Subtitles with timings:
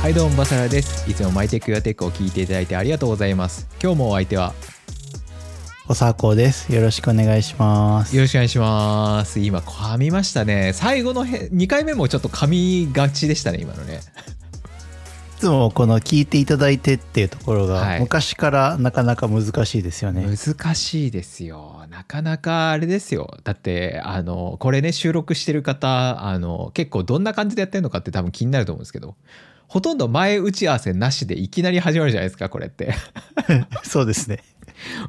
[0.00, 1.10] はいどうもバサラです。
[1.10, 3.68] いつもマイテックやテックを聞いていただいてありがとうございます。
[3.82, 4.54] 今日もお相手は
[5.88, 6.74] おさこです。
[6.74, 8.16] よろしくお願いします。
[8.16, 9.40] よろしくお願いします。
[9.40, 10.72] 今噛みましたね。
[10.72, 14.00] 最後のへ2回目もちょっと噛みがちでしたね今のね。
[15.36, 18.00] いつもこの聞いていただいてっていうところがはい。
[18.00, 20.24] 昔からなかなか難しいですよね。
[20.24, 21.84] 難しいですよ。
[21.90, 23.36] なかなかあれですよ。
[23.44, 29.14] だってあのこれね収録してる方あの結構どんな感じでやってるのかって多分気になると思うんですけど
[29.70, 32.92] ほとんど前打ち合わせなしでいきなり始まるじゃないですかこれって。
[33.84, 34.40] そうですね。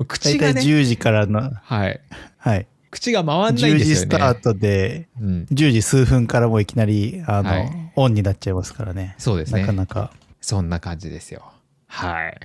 [0.07, 1.99] 口が大体ね10時からの、はい。
[2.37, 2.67] はい。
[2.91, 3.79] 口が回んないん10ですよね。
[3.79, 7.91] 時スタートで、うん、10時数分からもういきなり、あの、はい。
[7.95, 9.15] オンになっちゃいますからね。
[9.17, 9.61] そうですね。
[9.61, 10.13] なかなか。
[10.41, 11.51] そんな感じですよ。
[11.87, 12.37] はい。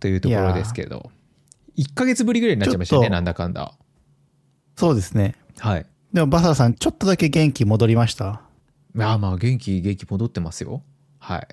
[0.00, 1.10] というところですけど。
[1.78, 3.72] 1ヶ月ぶりぐらいになっちゃいましたよねなんだかんだ。
[4.76, 5.36] そうですね。
[5.58, 5.86] はい。
[6.12, 8.42] でもバサラさん、ちょっとだけ元気戻りました？
[8.92, 10.82] まあまあ元気元気戻ってますよ
[11.22, 11.46] はい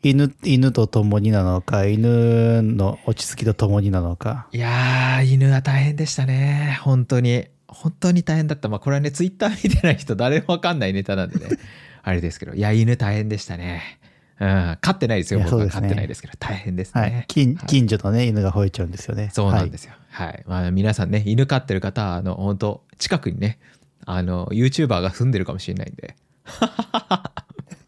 [0.00, 4.46] 犬、犬と共になのか、犬の落ち着きと共になのか。
[4.52, 6.78] いやー、犬は大変でしたね。
[6.82, 7.48] 本当に。
[7.66, 8.68] 本当に大変だった。
[8.68, 11.58] まあ、これはね、ツイッター見てない人、誰もわかんないネタなんでね。
[12.04, 12.54] あれですけど。
[12.54, 13.98] いや、犬大変でしたね。
[14.38, 14.78] うん。
[14.80, 15.40] 飼ってないですよ。
[15.40, 16.34] 僕は飼ってないですけど。
[16.38, 17.24] 大変ですはいね。。
[17.26, 19.30] 近はい近所のね、犬が吠えちゃうんですよね。
[19.32, 19.94] そうなんですよ。
[20.10, 20.44] はい。
[20.46, 23.58] まあ、皆さんね、犬飼ってる方は、あの、本当近くにね、
[24.06, 26.14] あの、YouTuber が住んでるかもしれないんで。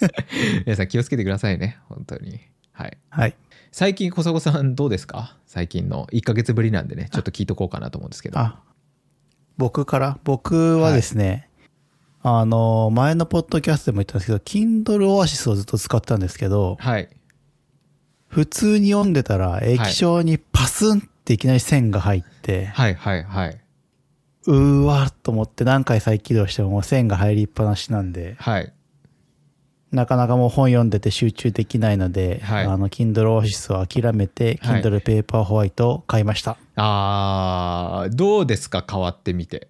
[0.66, 1.78] 皆さん気をつけてくださいね。
[1.88, 2.40] 本当に。
[2.72, 2.86] はい。
[2.86, 2.98] はい。
[3.10, 3.36] はい。
[3.72, 5.36] 最近、小迫さんどうですか？
[5.46, 8.38] 最近の1ヶ月ぶりなんでね、ちょっと聞いとこうかなと思うんですけど。
[8.38, 8.60] あ、
[9.56, 10.18] 僕から？
[10.24, 11.48] 僕はですね、
[12.22, 17.08] あの、前のポッドキャストでも言ったんですけど、Kindle Oasis をずっと使ってたんですけど、はい。
[18.28, 23.60] 普通に読んでたら液晶にパスンっていきなり線が入って、はいはいはい。
[24.46, 28.72] うーわーと思って何回再起動しても線が入りっぱなしなんで、はい。
[29.92, 36.56] なかなかもう本読んでて集中できないので、はいあの、Kindle Oasis を諦めて、はい Kindle Paperwhite を買いました。
[36.76, 38.84] あー、どうですか？
[38.88, 39.68] 変わってみて。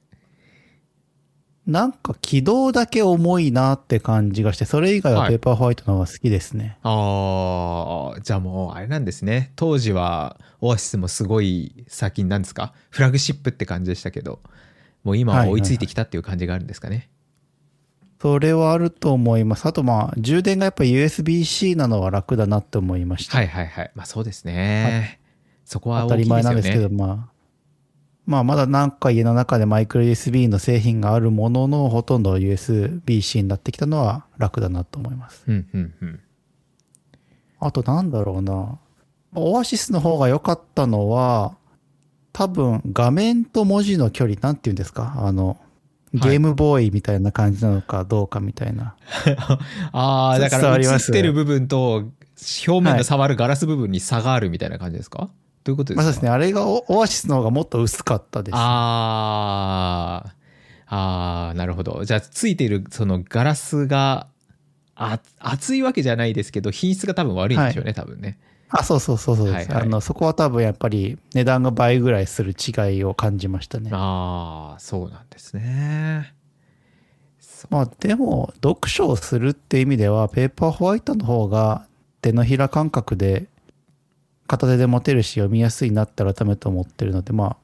[1.66, 6.78] なんか起動だけ重いなって感じがして、それ以外ははいペーパーホワイトの方が好きですね。
[6.82, 9.52] あー、じゃあもうあれなんですね。
[9.56, 12.72] 当時はオアシスもすごい先になんですか？
[12.91, 14.41] フラグシップって感じでしたけど、
[15.04, 17.08] もう今は追いついてきたっていう感じがあるんですかね。
[18.20, 19.64] それはあると思います。
[19.66, 23.38] あとまあ、充電がやっぱ USB-C なのは楽だなって思いました。
[23.38, 23.91] はいはいはい。
[23.94, 25.20] まあそうですね。
[25.64, 26.26] そこは当たり。
[26.26, 27.28] 前なんですけど、まあ、
[28.26, 35.44] まあまだなんか家の中でマイクロ USB の製品があるものの、ほとんど USB-C になってきたのは楽だなと思います。
[35.48, 36.20] うんうんうん。
[37.58, 38.78] あとなんだろうな。
[39.34, 41.56] オアシスの方が良かったのは、
[42.32, 45.14] 多分画面と文字の距離、なんて言うんですか？
[45.25, 45.58] あの、
[46.12, 48.94] ゲームボーイみたいな感じなのかどうかみたいな。
[49.93, 52.10] あー、だから映ってる部分と
[52.66, 55.28] 表面の触るガラス部分に差があるみたいな感じですか？
[55.62, 56.03] どういうことですか？
[56.03, 56.28] まあそうですね。
[56.31, 58.54] あれがオオアシスの方がもっと薄かったです。
[58.56, 60.31] あー。
[60.93, 62.04] あーなるほど。
[62.04, 64.26] じゃあついてるそのガラスが
[64.97, 68.38] あ熱いわけじゃないですけど品質が多分悪いんでしょうね、多分ね
[68.70, 73.91] あ、そうそうそうそうです、はいはいあの、そこは多分やっぱり値段が倍ぐらいする違いを感じましたね。
[73.92, 76.34] ああそうなんですね
[77.69, 81.86] まあでも、読書をするって意味では、ペーパーホワイトの方が
[82.22, 83.48] 手のひら感覚で
[84.47, 87.56] 片手で持てるし読みやすいなって改めて思ってるので、まあ、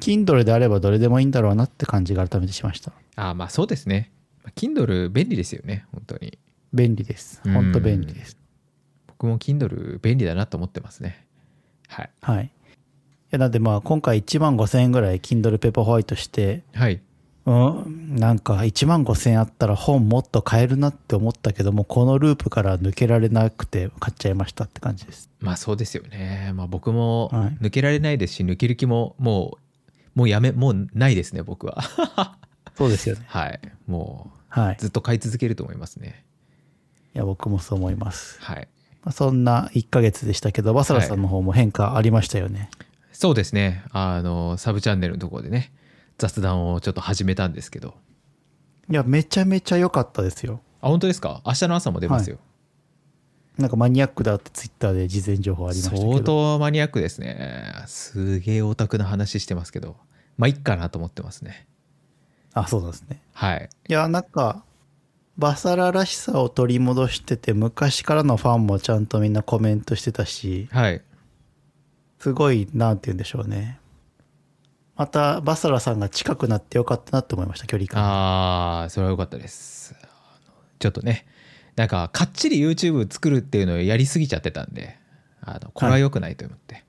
[0.00, 2.92] Kindle であればどれでもいいんだろうなって感じが改めてしました。
[3.16, 4.10] あーまあそうですね
[4.56, 6.38] Kindle 便利ですよね本当に
[6.72, 7.40] 便利です。
[7.44, 8.38] ほんと便利です。
[9.22, 11.24] 僕も Kindle 便利だなと思ってますね
[11.88, 12.44] はいはい。
[12.46, 12.48] い
[13.30, 17.00] や、なんでまあ今回1万5000円ぐらい Kindle ペーパーホワイトして、はい
[17.44, 25.30] うん、なんか1万5000円あったら本もっと買えるなって思ったけども、このループから抜けられなくて買っちゃいましたって感じです。
[25.40, 29.58] まあそうですよねまあ僕もはい抜けられないですし抜ける気もも
[30.16, 31.84] うもうやめもうないですね僕は
[32.74, 33.22] そうですよね。
[33.26, 34.74] はいもはい。
[34.74, 36.24] うずっと買い続けると思いますね
[37.14, 38.40] いや、僕もそう思います。
[38.40, 38.68] はいまあ、
[39.10, 42.70] そんな1ヶ月でしたけど、バサラさんの方も変化ありましたよね。
[43.12, 43.84] そうですね。
[43.90, 45.72] あのサブチャンネルのところでね
[46.18, 47.94] 雑談をちょっと始めたんですけど。
[48.88, 50.60] い、や、めちゃめちゃ良かったですよ。
[50.80, 51.42] あ本当ですか？
[51.44, 52.38] 明日の朝も出ますよ、
[53.58, 56.12] なんかマニアックだってツイッターで事前情報ありましたけど。
[56.12, 57.72] 相当マニアックですね。
[57.86, 59.96] すげえオタクな話してますけど。
[60.38, 61.66] まあいっかなと思ってますね。
[62.54, 63.20] あ、そうなんですね。
[63.32, 63.68] はい。
[63.88, 64.64] いや、なんか、
[65.42, 71.02] バサラらしさを取り戻してて、昔からのファンもちゃんとみんなコメントしてたし、はい。
[72.20, 73.80] すごい、なんて言うんでしょうね。
[74.94, 78.00] また、バサラさんが近くなってよかったなって思いました、距離感。
[78.00, 79.96] ああそれは良かったです。
[80.00, 80.06] あ
[80.46, 81.26] のちょっとね
[81.74, 84.96] なんかかっちり YouTube 作るっていうのをやりすぎちゃってたんで
[85.40, 86.84] あのこれは良くないと思って、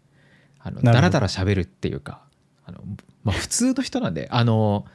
[0.59, 0.91] あのなるほど。
[0.93, 2.21] だらだら喋るっていうか
[2.65, 2.81] あの、
[3.23, 4.85] まあ、普通の人なんであの、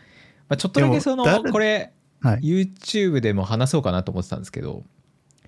[0.49, 2.41] まあ、ちょっとだけそのこれはい。
[2.41, 4.85] YouTube でも話そうかなと思ってたんですけど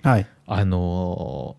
[0.02, 0.26] はい。
[0.46, 1.56] あの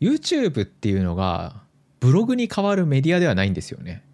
[0.00, 1.62] YouTube っていうのが
[2.00, 4.04] ブログに変わるメディアではないんですよね。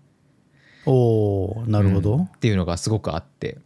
[0.86, 2.22] おおなるほど、うん。
[2.24, 3.58] っていうのがすごくあって。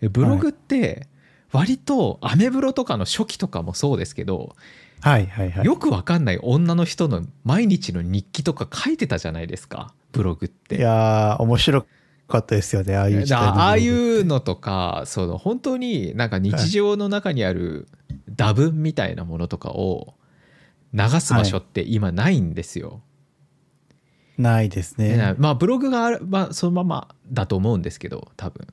[0.00, 1.08] えブログって
[1.52, 4.54] 割とアメブロとかの初期とかもそうですけど、
[5.00, 5.64] はいはいはい。
[5.64, 10.76] よくわかんない女の人の毎日の日記とか書いてたじゃないですかブログって。
[10.76, 11.86] いやー面白
[12.26, 17.88] かったですよねああいうああいうのとかその本当になんか日常の中にある
[18.28, 20.14] 打文みたいなものとかを
[20.92, 23.02] 流す場所って今ないんですよ。
[24.38, 28.66] ないですでなねまあブログがある、まあ、そのままだと思うんですけど多分。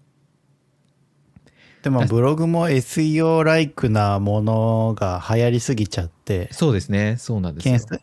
[1.83, 6.47] でもブログも SEO ライクなものが流行りすぎちゃって。
[6.51, 7.99] そうですねそうなんですよ。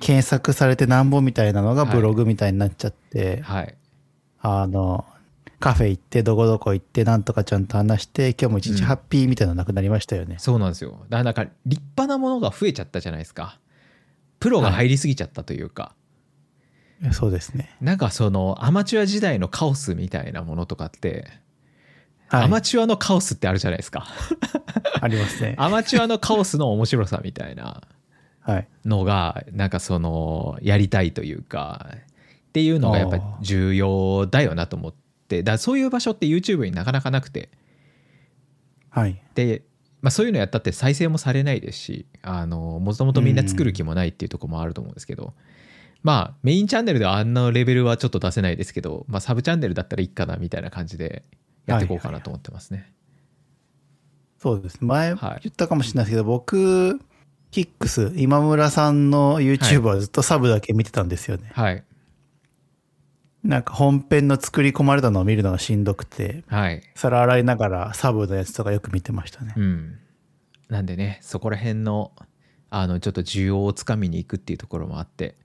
[0.00, 1.94] 検索されてなんぼみたいなのがはい。
[1.94, 3.74] ブログみたいになっちゃって、はい
[4.40, 5.04] あの
[5.60, 10.90] カフェ行ってどこどこ行ってなんとかちゃんと話して今日も一日ハッピーみたいなのなくなりましたよね、そうなんですよ。
[10.90, 13.58] だからなんか立派なものが増えちゃったじゃないですか。
[14.38, 15.94] プロが入りすぎちゃったというか、
[17.10, 21.26] そうですね、なんかそのアマチュア時代のカオスみたいなものとかって、
[22.28, 24.06] はい、アマチュアのカオスってあるじゃないですか。
[25.00, 25.56] ありますね。
[25.58, 27.82] アマチュアのカオスの面白さみたいな
[28.40, 28.68] はい。
[28.84, 31.88] のがなんかそのやりたいというか
[32.58, 34.94] っていうのがやっぱり重要だよなと思っ
[35.28, 37.50] てだそういう場所って YouTube になかなかなくて。
[38.90, 39.20] はい。
[39.34, 39.62] で、
[40.00, 45.34] まあ、そういうのやったって再生もされないですしあのもともとみんな作る気もないっていうところもあると思うんですけど、
[46.02, 51.22] まあメインチャンネルではあんなレベルはちょっと出せないですけど、まあ、サブチャンネルだったらいいかなみたいな感じで
[51.66, 52.92] やっていこうかなと思ってますね。
[54.38, 55.48] そうです前言はい。
[55.48, 57.00] ったかもしれないですけど、僕
[57.50, 61.84] キックス今村さんの YouTube はずっとサブだけ見てたんですよね、はい
[63.44, 66.82] なんか本編の作り込まれたのを見るのがしんどくてはい。
[66.94, 69.98] 皿洗いながらサブのやつとかよく見てましたね、うん、
[70.68, 72.12] なんでねそこら辺の
[72.70, 75.36] あのちょっと需要をつかみに行くっていうところもあって。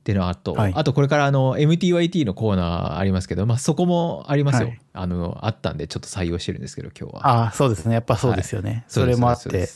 [0.00, 0.72] っていうのはあと、はい。
[0.76, 4.80] あとこれからあの MTYT のコーナーありますけど、まあ、そこもありますよ、はい。
[4.92, 7.26] あのあったんでちょっと採用してるんですけど今日は。
[7.26, 7.94] ああそうですね。
[7.94, 9.66] やっぱそうですよね、それもあって。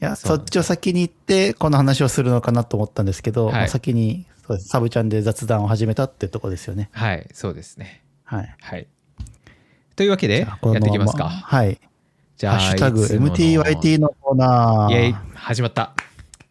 [0.00, 4.68] いやそっちを先に行ってこの話をするのかなと思ったんですけど、先にそうです。
[4.68, 6.88] サブチャンで雑談を始めたってとこですよね。
[6.92, 8.02] はいそうですね。
[8.24, 8.56] はい。
[8.60, 8.88] はい。
[9.94, 11.28] というわけでやっていきますまか。
[11.28, 11.78] はい。
[12.38, 14.14] じゃあハッシュタグ MTYT の。
[14.20, 14.92] コーナー。
[14.92, 15.92] イエイ始まった。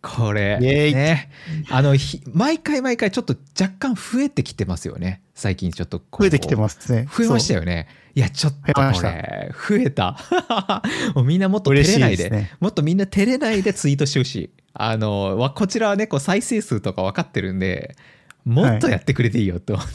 [0.04, 0.94] これイエイ。
[0.94, 1.32] ね。
[1.72, 5.22] あのひ毎回毎回ちょっと若干増えてきてますよね。
[5.34, 7.08] 最近ちょっと増えてきてますね。
[7.12, 9.12] 増えましたよよねいやちょっと増えました。
[9.12, 10.18] これ増えた。
[11.26, 12.30] みんなもっと照れないで。
[12.30, 12.52] ね。
[12.60, 17.96] もっとみんな照れないでツイートしてほしいあのわこちらはねこう再生数とか分かってるんで
[18.46, 19.86] もっとやってくれていいよって思っ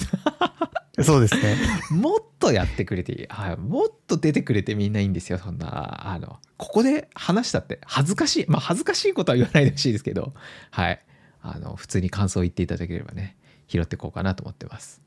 [0.97, 1.57] て、そうですね。
[1.91, 6.13] もっとやってくれていい、はい、もっと出てくれてみんないいんですよそんな。
[6.13, 8.45] あのここで話したって恥ずかしい。
[8.49, 10.35] まあ恥ずかしいことは言わないでほしいですけど。
[10.71, 11.01] はい。
[11.41, 13.37] あの普通に感想を言っていただければね
[13.69, 15.01] 拾っていこうかなと思ってます。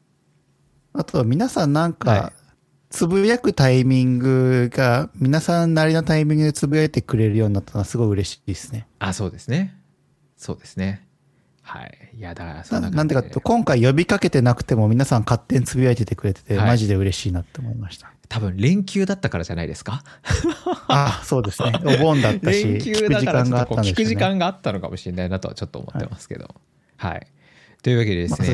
[0.93, 2.33] あと皆さんなんはか
[2.95, 8.87] つぶやくタイミングが皆さんなりのタイミングでつぶやいてくれるようになったのはすごい嬉しいですね。
[8.99, 9.75] あそうですね。
[10.37, 11.05] そうですね。
[11.61, 12.11] はい。
[12.17, 16.67] いやだからそんななんでかと今回呼びかけてなくても皆さん勝手につぶやいててくれてて、はい。
[16.67, 18.13] マジで嬉しいなって思いました。
[18.29, 20.01] 多分連休だったからじゃないですか？
[20.87, 21.73] あそうですね。
[21.83, 26.55] お盆だったし連休だから聞く時間があったのかもしれないなとはちょっと思ってますけど。
[26.95, 27.27] はい、
[27.83, 28.47] というわけでですま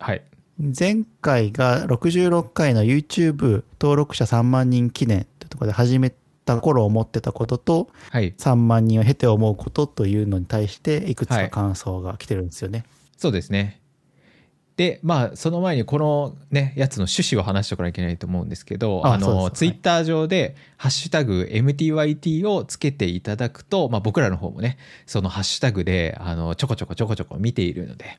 [0.00, 0.22] あはい
[0.58, 6.12] 前回が66回の YouTube 登録者3万人記念ってところで始め
[6.44, 12.84] た頃思ってたこととはい3万人を経て思うことというのに対していくつはいか感想が来てるんですよね。
[13.16, 13.82] そうですね。
[14.76, 28.18] でまあその前にこのねやつの趣旨を話しておかなきゃいけないと思うんですけどあのツイッター上で「ハッシュタグ #MTYT」をつけていただくと、まあ、僕らの方もねそのハッシュタグであのちょこちょこちょこちょこ見ているので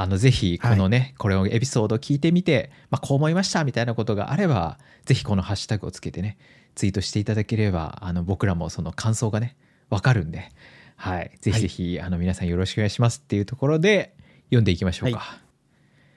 [0.00, 6.38] あのぜひこのね、これをエピソードを聞いてみて、まあ、こう思いましたみたいなことがあればぜひこのハッシュタグをつけてね
[6.76, 9.56] ツイートしていただければあの僕らもその感想がね
[9.90, 10.52] 分かるんで、
[10.94, 14.14] はい、ぜひぜひ、あの皆さんよろしくお願いしますっていうところで
[14.50, 15.18] 読んでいきましょうか。
[15.18, 15.38] は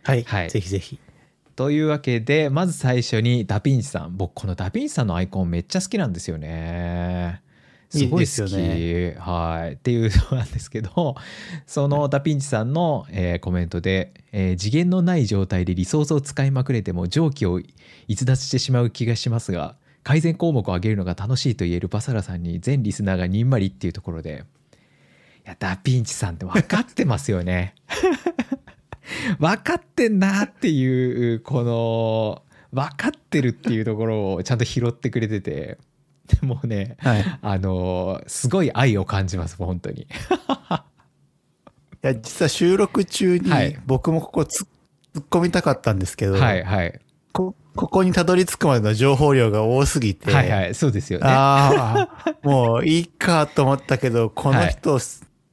[0.04, 0.50] はい、はい。
[0.52, 1.00] ぜひぜひ。
[1.56, 4.16] というわけでまず最初にダヴィンチさん。
[4.16, 7.42] 僕このダヴィンチさんのアイコンめっちゃ好きなんですよね。
[7.92, 9.74] すごい好きいいですよねはい。
[9.74, 11.16] っていうのなんですけど
[11.68, 17.62] そのダヴィンチさんの、えーコメントで、えー次元のない状態でリソースを使いまくれても蒸気を
[18.08, 24.46] 逸脱してしまう気がしますが改善項目を上げるのが楽しいと言えるバサラさんに全リスナーがにんまりっていうところで
[25.46, 27.76] いやダ・ヴィンチさんって分かってますよね。
[29.40, 35.78] 分かってんなっていうこの分かってるっていうところをちゃんと拾ってくれてて
[36.42, 37.22] もうねはい。
[37.22, 40.08] いあのすごい愛を感じます本当に。
[42.02, 43.80] や、実は収録中にはい。
[43.86, 44.66] 僕もここつ
[45.14, 47.00] 突っ込みたかったんですけど、はいはい。
[47.32, 50.76] こここにたどり着くまでの情報量が多すぎて、はいはい。
[50.76, 51.26] そうですよね。
[51.28, 55.00] ああ、もういいかと思ったけど、この人、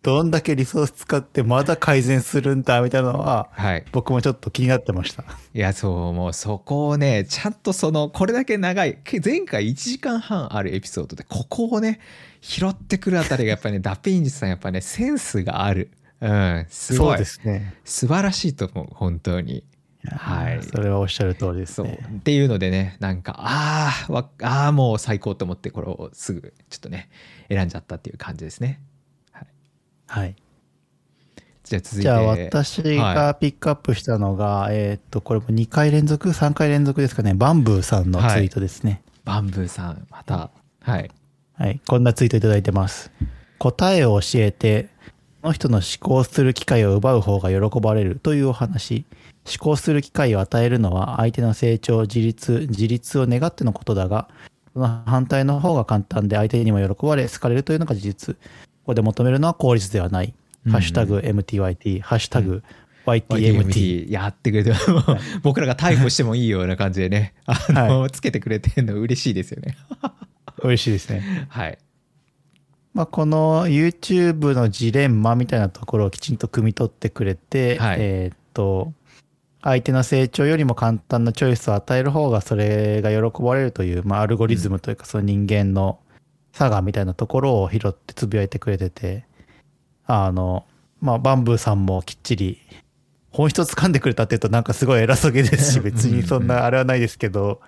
[0.02, 3.84] どんだけリソース使ってまだ改善するんだみたいなのは、はい。
[3.90, 5.24] 僕もちょっと気になってました。
[5.54, 11.98] いやそうもうそこをねちゃんとそのこれだけ長いけ前回1時間半あるエピソードでここをね
[12.40, 15.90] 拾ってくるあたりがやっぱね ダピンジさんやっぱねセンスがある。
[16.20, 17.08] うんすごい。
[17.10, 17.74] そうですね。
[17.84, 19.64] 素晴らしいと思う本当に。
[20.06, 20.62] はい。
[20.62, 21.86] それはおっしゃる通りですそう。
[21.86, 21.98] ね。
[22.18, 24.06] っていうのでねなんかあ
[24.42, 27.10] あーもう最高と思ってこれをすぐちょっとね
[27.48, 28.80] 選んじゃったっていう感じですね
[30.08, 30.34] はい。
[31.64, 37.34] じゃあ続いてじゃあ私がピックアップしたのが、えーっと、これも2回連続 ?3 回連続ですかね。
[37.34, 39.02] バンブーさんのツイートですね。
[39.24, 40.50] バンブーさんまた
[40.80, 41.10] はい
[41.58, 41.80] はい。
[41.86, 43.10] こんなツイートいただいてます。
[43.58, 44.88] 答えを教えて、
[45.42, 49.04] その人の思考する機会を奪う方が喜ばれるというお話。
[49.44, 54.28] 思考する機会を与えるのは相手の成長、自立、自立を願ってのことだが、
[54.72, 58.36] その反対の方が簡単で相手にも喜ばれ、好かれるというのが事実。
[58.88, 60.32] ここで求めるのは効率ではない。
[60.64, 60.72] うん。
[60.72, 62.62] ハッシュタグ MTYT、ハッシュタグ
[63.04, 64.10] YTMT。
[64.10, 64.72] やってくれて
[65.42, 67.34] 僕らが逮捕してもいいような感じでね。
[67.44, 69.76] あの、つけてくれてるの嬉しいですよね。
[70.62, 71.46] 嬉しいですね。
[71.50, 71.78] はい。
[72.94, 77.96] まあ、この YouTube のジレンマみたいなところをきちんと汲み取ってくれて、はい。
[78.00, 78.94] えーっと、
[79.60, 85.98] 相手の成長よりも簡単なチョイスを与える方がそれが喜ばれるという、まあ、アルゴリズムというか、その人間の
[86.52, 89.26] 差がみたいなところを拾ってつぶやいてくれてて、
[90.06, 90.66] あの、
[91.00, 92.58] まあ、バンブーさんもきっちり
[93.30, 97.60] 本質を掴んでくれたって言うとなんかすごい偉そうげですし、 別にそんなあれはないですけど、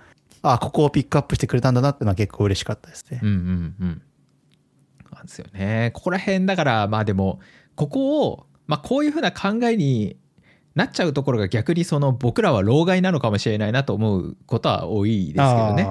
[0.43, 3.21] あ、ここをピックアップしてくれたんだなっていうのは結構嬉しかったですね。
[3.23, 3.29] うん。
[3.29, 4.03] うんうん。
[5.13, 5.91] なんですよね。
[5.95, 7.41] ここら辺だからまあでも
[7.75, 10.17] ここをまあこういうふうな考えに
[10.75, 15.89] なっちゃうところが逆にその僕らは老害なのかもしれないなと思うことは多いですけどね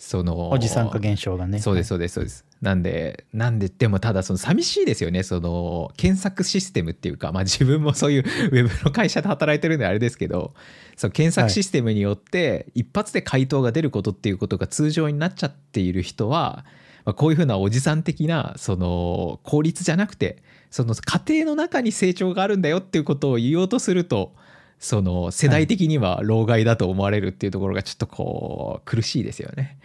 [0.00, 1.58] そのおじさん化現象がね。
[1.58, 10.54] そうですそうですそうですなんでなんででもただその寂しいですよねその検索システムっていうかまあ自分もそういう ウェブの会社で働いてるんであれですけど
[10.96, 16.64] そう検索システムによって一発で回答が出ることっていうことが通常になっちゃっている人は、
[17.04, 20.38] まあ、こういうふうなおじさん的なその効率じゃなくて
[20.70, 24.32] その家庭の中に成長があるんだよっていうことを言おうとすると
[24.78, 29.78] その世代的には老害だと思われるっていうところがちょっとこう苦しいですよね。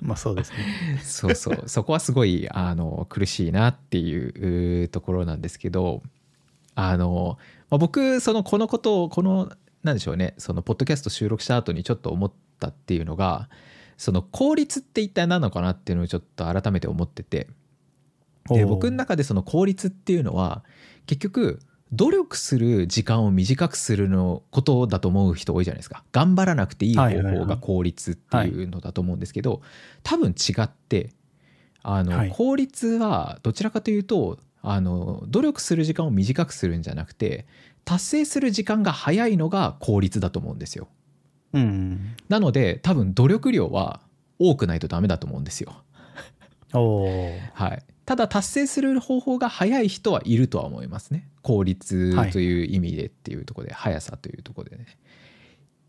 [0.00, 1.00] まあそうですね。
[1.02, 1.62] そうそう。
[1.66, 6.02] そこはすごいあの苦しいなっていううところなんですけど
[6.74, 7.38] あの、
[7.68, 9.50] まあ、僕そのこのことをこの
[9.82, 13.48] なんでしょうねそのポッドキャスト収録した後にちょっと思ったっていうのが
[13.96, 17.48] その効率って一体何なのかなっていうのをちょっと改めて思ってて。
[18.48, 20.64] で僕の中でその効率っていうのは
[21.06, 21.60] 結局
[21.92, 26.04] 努力する時間を短くするのことだと思う人多いじゃないですか。
[26.12, 29.60] 頑張らなくていい方法が効率っていうのだと思うんですけど、
[30.02, 31.10] 多分違って
[31.82, 32.30] あの、はい。
[32.30, 37.46] 効率はどちらかというとあの努力する時間を短くするんじゃなくて
[37.84, 40.88] 達成する時間が早いのが効率だと思うんですよ。
[41.52, 42.14] うん。
[42.28, 44.00] なので多分努力量は
[44.38, 45.82] 多くないとダメだと思うんですよ。
[47.54, 51.28] はい、ただ達成する方法が早い人はいるとは思いますね。
[51.42, 54.86] 効率という意味でっていうところで、速さというところでね。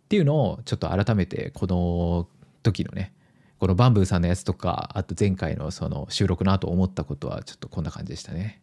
[0.05, 2.27] っていうのをちょっと改めてこの
[2.61, 3.11] 時のね
[3.57, 8.61] このバンブーさんのやつとかあと前回のその収録の後思ったことはちょっとこんな感じでしたね。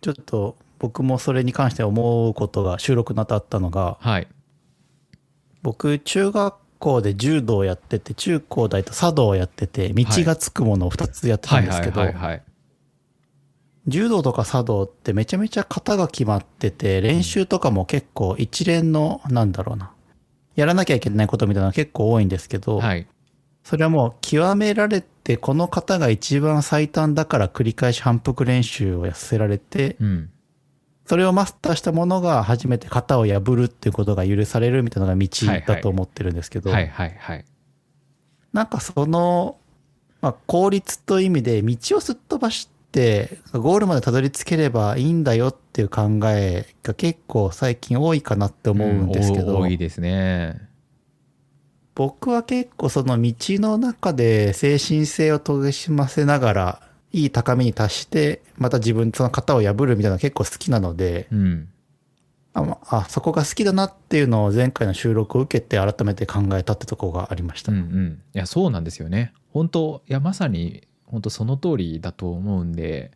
[0.00, 4.26] ちょっと僕もそれに関して思うことが収録の後あったのが、はい。
[5.62, 12.02] 僕中学校で柔道をやってて、中高大と茶道をやってて、道がつくものを2つやってたんですけど、
[13.86, 19.92] 柔道とか茶道ってめちゃめちゃ型が決まってて、練習とかも結構一連の、なんだろうな、
[20.54, 23.06] やらなきゃいけないことみたいなのが結構多いんですけど、はい。
[23.64, 30.30] それはもう極められて、この方が一番最短だから繰り返し反復練習をやらせられて、うん
[31.06, 35.28] それをマスターしたものが初めて型を破るっていうことが許されるみたいなのが道
[35.66, 37.44] だと思ってるんですけど、はいはいはい。
[38.52, 39.58] なんかその、
[40.20, 50.60] まあ、効率という意味で道をすっ飛ばしてゴールまでたどり着ければいいんだよっていう考えが結構最近多いかなって思うんですけど、うん多いですね。
[51.94, 56.82] 僕は結構その道の中で精神性を研ぎ澄ませながら、
[57.12, 61.68] いい高みに達して、また自分その型を破るみたいなのが結構好きなので、うん
[62.56, 67.70] あまあ、そこが好きだなっていうのを前回の収録を受けて改めて考えたってところがありました。
[67.70, 73.12] うんうんいやそうなんですよね本当いやまさに本当その通りだと思うんで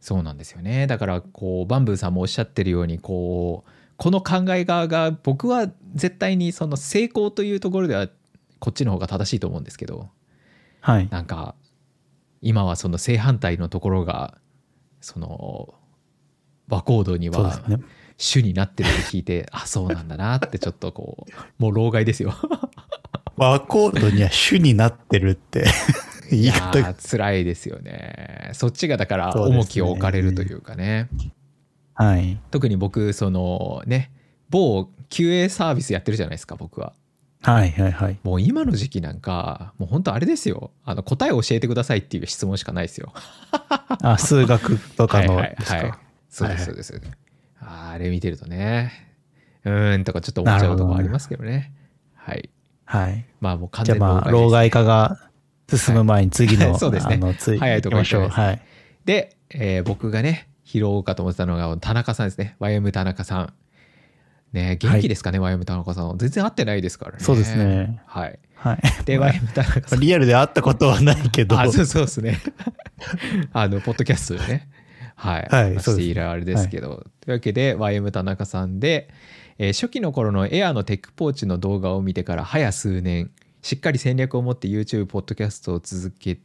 [0.00, 8.08] そうなんですよねだからこうバンブーさんもおっしゃってるようにこうこの考え側が僕は絶対にその成功というところでは
[8.60, 10.08] こっちの方が正しいと思うんですけど
[10.80, 11.08] はい。
[11.10, 11.54] なんか
[12.42, 14.38] 今はその正反対のところが
[15.00, 15.74] その
[16.68, 17.60] 和コードには。
[18.22, 22.34] 主になってると聞いて あそうなんだなってちょっとこうもう老害ですよ
[23.36, 25.64] ワコードには主になってるって
[26.30, 26.92] 言い方が。
[26.92, 31.08] ー辛いですよねそっちがだから重きを置かれるというかね
[31.94, 32.38] はい。
[32.50, 34.12] 特に僕そのね
[34.50, 36.92] 某 QA サービスやってるじゃないですか僕は
[37.42, 38.18] はいはいはい。
[38.22, 40.70] もう今の時期なんかもう本当あれですよ。
[40.84, 43.12] あの答えを教えてくださいっていう質問しかないですよ。
[44.02, 45.76] あ、数学とかのはいですか？
[45.76, 47.00] はいはいそうですそうはいです、
[47.60, 48.92] あれ見てるとね。
[49.64, 51.72] うーんとかちょっと思っちゃうとこありますけどね。
[52.14, 52.48] はい。
[52.84, 53.24] はい。
[53.40, 55.18] まあもう完じゃあまあ、全に老害化が
[55.68, 57.18] 進む前に次の、 そうですね。
[57.58, 58.28] 早いとこ行きましょう。
[58.28, 58.60] はい。
[59.04, 62.54] で、えー僕がね拾おうかと思ってたのが田中さんですね。
[62.60, 63.52] YM 田中さん
[64.52, 67.18] ね元気ですかね、YM 田中さん全然会ってないですからね。
[67.20, 68.02] そうですね。
[68.06, 68.38] はい。
[68.54, 68.80] はい。
[69.04, 70.00] で YM 田中さん。
[70.00, 72.38] リアルで会ったことはないけど、あそうそうですね。
[73.52, 74.68] あのポッドキャストでね。
[75.20, 79.08] はい、はいまあしているあれですけど、というわけで YM 田中さんで、
[79.58, 83.30] えー初期の頃のエアのテックポーチの動画を見てから早数年
[83.60, 86.38] しっかり戦略を持って YouTube ポッドキャストを続け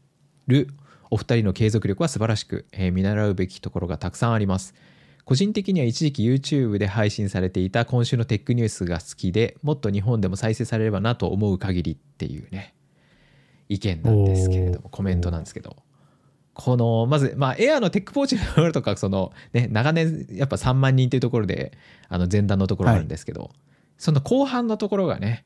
[0.47, 0.67] る
[1.09, 4.75] お二人の継続力は素晴らしく、えー見習うべきところがたくさんあります
[5.25, 12.75] 個人的には一時期 YouTube で配信されていた今週のテックニュースが好きでもっと日本でも再生されればなと思う限りっていうね
[13.67, 15.75] 意見なんですけれどもコメントなんですけど。
[16.57, 21.73] このまずまあエアのテックポーチのとかそのね長年やっぱ3万人というところで
[22.07, 23.51] あの前段のところがあるんですけど、
[23.97, 25.43] その後半のところがね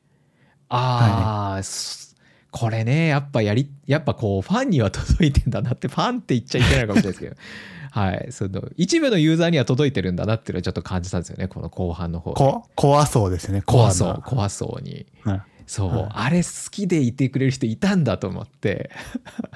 [0.68, 2.09] ああ、そ
[2.50, 7.36] これねやっぱやりやっぱこうファンには届いてんだなってファンって言っちゃいけないかもしれないですけど。
[7.92, 8.28] はい。
[8.30, 12.36] その一部のユーザーには届いてるんだなっていうのはちょっと感じたんですよねこの後半の方で。
[12.36, 13.62] こ怖そうですね。
[13.62, 15.06] 怖なそう怖そうに。
[15.22, 16.08] はいそう、はい。
[16.10, 18.90] あれ好きでいてくれる人いたんだと思って。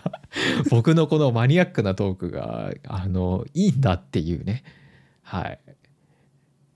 [0.70, 4.62] 僕のこのマニアックなトークがあのいいんだっていうね。
[5.22, 5.58] はい。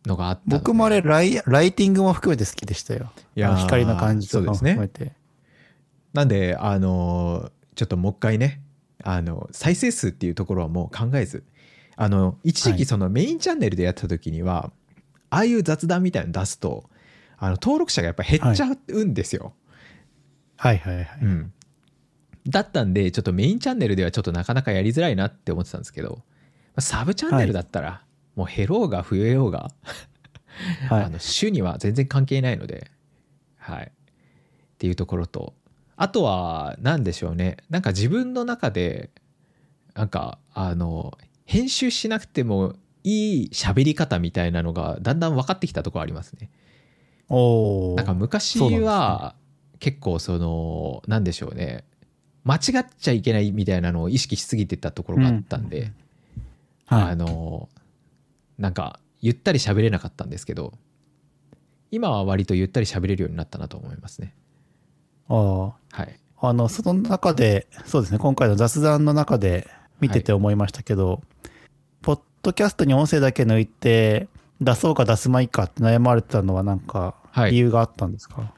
[0.07, 3.13] のがあった僕もあれライ、ライティングも含めて好きでしたよ。
[3.37, 5.18] いや光の感じとかもそうですね含めて。
[6.13, 8.61] なんであのちょっともう一回ね
[9.05, 11.45] あの再生数っていうところはもう考えず
[11.97, 12.79] あの一時はい。
[12.79, 14.71] 期そのメインチャンネルでやった時には、
[15.31, 16.89] ああいう雑談みたいなの出すと
[17.39, 19.53] あの登録者がやっぱ減っちゃうんですよ。
[20.57, 20.79] はい。
[20.79, 20.97] はい。
[20.97, 21.09] はい。
[21.23, 21.53] うん、
[22.47, 26.23] だったんでちょっとメインチャンネルではちょっとなかなかやりづらいなって思ってたんですけどま
[26.77, 28.03] あサブチャンネルだったら、
[28.37, 29.71] もう減ろうが増えようが、
[30.89, 31.05] はい。
[31.05, 32.91] あの種には全然関係ないので
[33.57, 33.87] はい。
[33.87, 33.91] っ
[34.79, 35.55] ていうところと
[35.99, 39.11] あとは何でしょうねなんか自分の中で
[39.95, 46.51] なんかあの編集しなくてもいい喋り方みたいなのがだんだん分かってきたところありますね。
[47.29, 47.97] おお。
[47.97, 49.35] なんか昔は
[49.81, 51.85] 結構そのなんでしょうね
[52.45, 55.81] 間違っちゃいけないみたいなのを意識しすぎてたところがあったんで、
[56.87, 57.69] はいあの
[58.57, 60.73] なんかゆったり喋れなかったんですけど
[61.91, 64.35] 今は割とゆったり喋れるようになったなと思いますね。
[65.29, 65.73] あは
[66.05, 66.49] い、あ。
[66.49, 69.69] あの、その中で、そうですね、今回の雑談の中で
[70.01, 71.23] 見てて思いましたけど、
[72.03, 74.29] ポッドキャストに音声だけ抜いて、
[74.61, 77.53] 出そうか出すまいかって悩まれてたのはなんかはい。
[77.53, 78.53] 理由があったんですか、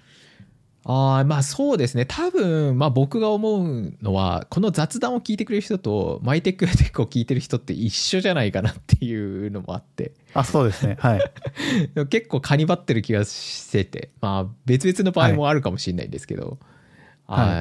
[0.84, 10.96] あーまあそうですね多分まあ僕が思うのはこの雑談を聞いてくれる人とマイテックやテックを聞いてる人って一緒じゃないかなっていうのもあってあ、そうですね。
[11.00, 11.20] はい。
[12.08, 16.56] 結構カニバってる気がしててまあ別々の場合もあるかもしれないんですけど、はい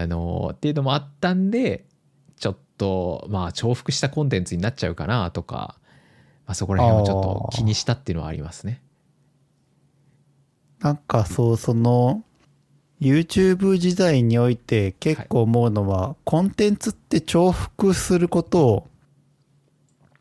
[0.02, 1.86] あのっていうのもあったんで
[2.38, 5.76] ちょっとまあ重複したコンテンツになっちゃうかなとか、
[6.48, 8.82] まあ、そこら辺をちょっと気にしたっていうのはありますね。
[10.80, 12.24] なんかそう、その、
[13.02, 18.88] YouTube 時代において結構思うのは、コンテンツって重複することを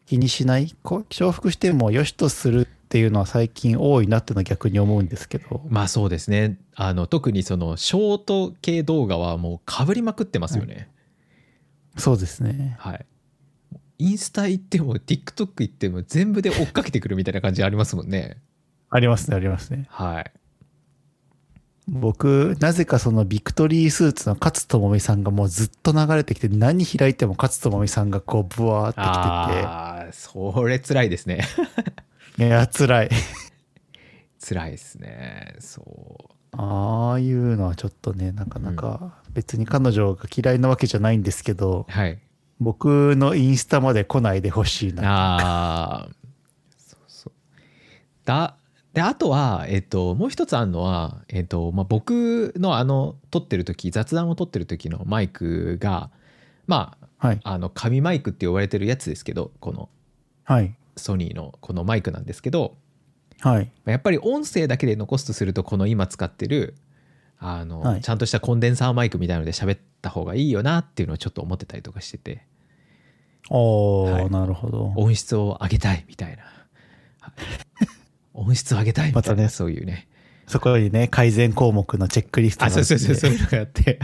[0.07, 0.75] 気にしない？
[0.83, 5.63] こ重複しても良しとするっていうのは最近多いなっていうのは逆に思うんですけど。
[5.69, 10.89] まあそうですねあの特にそのショート系動画はもうかぶりまくってますよね。
[11.97, 12.77] そうですね。
[12.79, 13.05] はい
[14.01, 18.39] インスタ行っても TikTok 行っても全部で追っかけてくるみたいな感じありますもんね。
[18.91, 19.87] ありますね、ありますね。
[19.91, 20.33] はい。
[21.89, 31.41] 僕、なぜかそのビクトリースーツの勝智美さんがもうずっと流れてきて、何開いても勝智美さんがこう、ブワーってああそれ辛いですね。
[31.43, 31.63] きて
[32.37, 33.11] て、いや、辛い。
[34.47, 35.57] 辛いですね。
[35.61, 36.39] そう。
[36.53, 42.19] ああいうのはちょっとね、なかなか別に彼女が嫌いなわけじゃないんですけど、はい。
[42.61, 45.03] 僕のインスタまで来ないでほしいな。
[45.05, 46.09] ああ
[46.77, 47.33] そうそう。
[48.27, 48.58] だ
[48.99, 56.11] であとは、えっと、もう一つあるのは、えっとまあ、僕のあの撮ってる時雑談を撮ってる時のマイクが
[56.67, 57.41] まはい。
[57.45, 59.89] ああの紙マイクって呼ばれてるやつですけどこの
[60.43, 60.75] はい。
[60.97, 62.75] ソニーのこのマイクなんですけど
[63.39, 63.71] はい。
[63.85, 66.75] やっぱり音声だけで残すとするとこの今使ってる
[67.39, 72.49] あの、はいちゃんとしたコンデンサーマイクみたいので喋った方がいいよなっていうのをちょっと思ってたりとかしてて
[73.49, 74.93] おー、はいなるほど。
[74.97, 77.98] 音質を上げたいみたいな、はい
[78.39, 79.49] 音質を上げたいみたいな、またね。
[79.49, 80.09] そういうね。
[80.47, 83.35] そこにね、改善項目のチェックリストあそうそうそうそうう。
[83.35, 83.99] いうのがあって。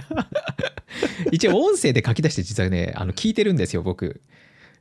[1.33, 2.93] 一応音声で書き出して実はね。
[2.97, 4.21] あの聞いてるんですよ僕。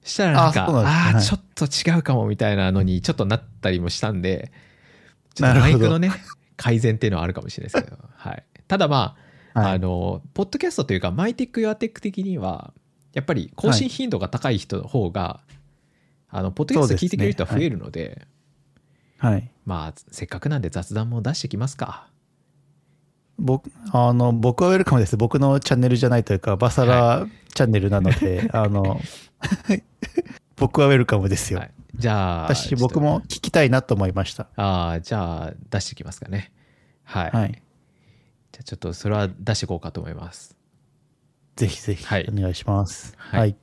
[0.03, 4.51] したらなんかああちょっと違うかもみたいなのにちょっとなったりもしたんで
[5.33, 6.11] ちょっとマイクのね
[6.57, 9.15] 改善っていうのはあるかもしれないですけど、はい、ただま
[9.53, 9.73] あはい。
[9.73, 12.73] あのポッドキャストというかマイテック・ユアテック的には
[13.13, 15.41] やっぱり更新頻度が高い人の方が、
[16.29, 18.25] あのポッドキャスト聞いてくれる人は増えるので
[19.23, 19.49] はい。
[19.65, 22.07] まあせっかくなんで雑談も出してきますか
[23.39, 25.15] 僕、あの、僕はウェルカムです。
[25.15, 28.99] 僕のチャンネルじゃないというか、バサラチャンネルなので、 あの、
[30.57, 31.59] 僕はウェルカムですよ。
[31.59, 34.47] はい、じゃあ私、僕も聞きたいなと思いました。
[34.57, 36.51] ああじゃあ出してきますかね
[37.05, 37.51] はい、はい。
[38.51, 40.55] じゃあちょっとそれは出していこうかと思います
[41.55, 43.13] ぜひぜひはいお願いします。
[43.17, 43.55] はいはい。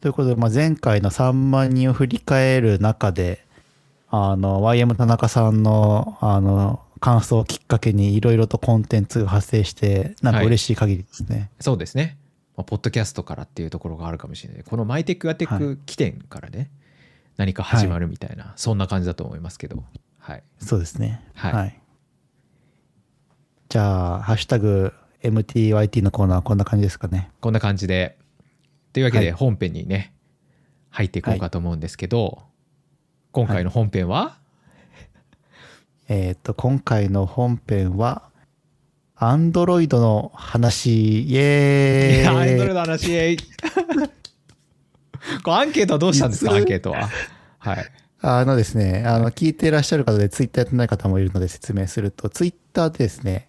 [0.00, 3.43] ということで、まあ、前回の3万人を振り返る中で、
[4.16, 11.50] あの、YM 田中さんの、あの、感想をきっかけにいろいろとコンテンツが発生して、なんか嬉しい限りですね。
[11.58, 12.16] そうですね、
[12.56, 14.62] まあ、ポッドキャストからっていうところがあるかもしれない。
[14.62, 16.70] このマイテック・ユアテック起点からね、
[17.36, 19.82] 何か始まるみたいな、そんな感じだと思いますけど。
[20.18, 20.42] はい。
[20.60, 21.20] そうですね。
[21.34, 21.80] はい。
[23.68, 27.30] じゃあ、ハッシュタグ MTYT のコーナーはこんな感じですかね。
[27.40, 28.16] こんな感じで。
[28.92, 29.32] というわけではい。
[29.32, 30.14] 本編にね、
[30.90, 32.53] 入っていこうかと思うんですけど、
[33.34, 34.36] 今回の本編は、
[36.08, 38.22] えっ、と、今回の本編は、
[39.18, 43.08] Android の話、イいエやアイドーイルの話。
[43.08, 43.36] イエイ
[45.42, 46.54] これアンケートはどうしたんですか？
[46.54, 47.08] アンケートは。
[47.58, 47.84] はい。
[48.20, 53.48] あのですね、あの、聞いていらっしゃる方でツイッターやってない方もいるので説明すると、ツイッターでですね、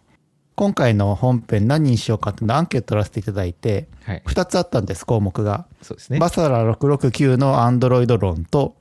[0.56, 4.24] 今回の本編何にしようかっていうのをアンケート取らせていただいて、はい。
[4.26, 5.68] 2つあったんです、項目が。
[5.84, 6.18] そうですね。
[6.18, 8.76] バサラ669の Android 論と、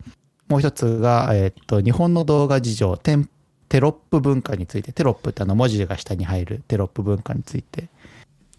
[0.48, 3.28] もう一つが、えっと、日本の動画事情、テン
[3.68, 7.88] テロップ文化について、テロップってあの文字が下に入るテロップ文化について、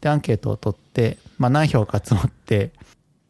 [0.02, 2.71] で、アンケートを取って、まあ何票か集まって、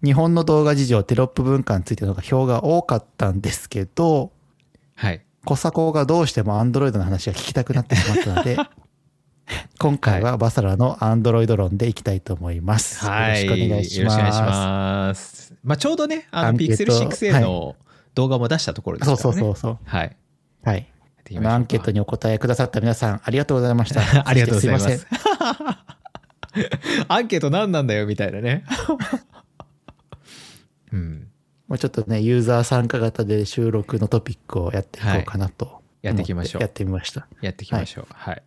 [0.03, 4.31] 日本の動画事情、テロップ文化についての票が多かったんですけど、
[4.95, 8.57] はい小迫がどうしても Android の話が聞きたくなってしまったので、
[9.77, 13.05] 今回はバサラの Android 論でいきたいと思います。
[13.05, 13.45] はい。
[13.45, 13.99] よろしくお願いします。
[13.99, 15.53] よろしくお願いします。
[15.63, 17.75] まあ、ちょうどね、あの、アンケート Pixel 6A の
[18.15, 19.41] 動画も出したところですそうからね。
[19.41, 19.77] そうそうそう。
[19.85, 20.01] はい。
[20.03, 20.11] やっ
[20.63, 20.91] はい。
[21.23, 24.01] ていアンケートにお答えくださった皆さん、ありがとうございました。
[24.27, 25.07] ありがとうございます
[27.09, 28.63] アンケート何なんだよみたいなね。
[30.93, 31.27] うん。
[31.67, 37.27] もうちょっとね、ユーザー参加型で収録のトピックをやっていこうかなと思やっていきましょうやってみました。
[37.41, 38.07] やっていきましょう。
[38.09, 38.43] はい。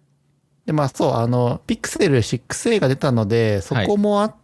[0.67, 4.38] で、まあそう、あの、Pixel 6A が出たので、そこもあって、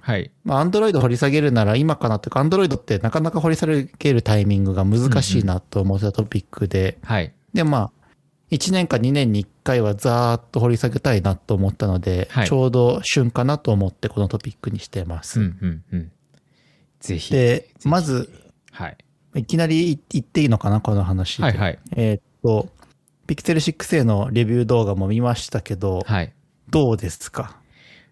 [0.00, 0.30] はい。
[0.44, 7.32] まあ、Android 掘り下げるなら今かなというか、Android ってなかなか掘り下げるタイミングが難しいなと思ったトピックで、はい。
[7.54, 7.92] で、まあ、
[8.50, 15.40] 1年か2年に1回はざーっと掘り下げたいなと思ったので、はいちょうど旬かなと思ってこのトピックにしてます。
[15.40, 16.12] うんうんうん。
[17.00, 17.32] ぜひ。
[17.32, 18.30] でまず、
[18.72, 18.96] はい。
[19.34, 21.42] いきなり言っていいのかな、この話で。
[21.42, 21.78] はいはい。
[21.96, 22.68] えーっと、
[23.26, 26.32] Pixel 6A のレビュー動画も見ましたけど、はい。
[26.70, 27.58] どうですか？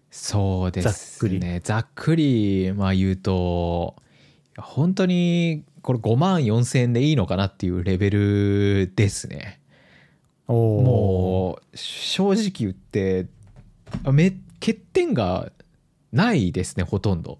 [0.09, 0.91] そうですね。
[0.91, 1.59] ざっくり。
[1.63, 3.95] ざっくり、まあ言うと、
[4.57, 9.61] 本当にこれ5万4千円でいいのかなっていうレベルですね。
[10.47, 13.27] もう正直言って
[14.05, 15.51] あめ欠点が
[16.13, 17.39] ないですねほとんど。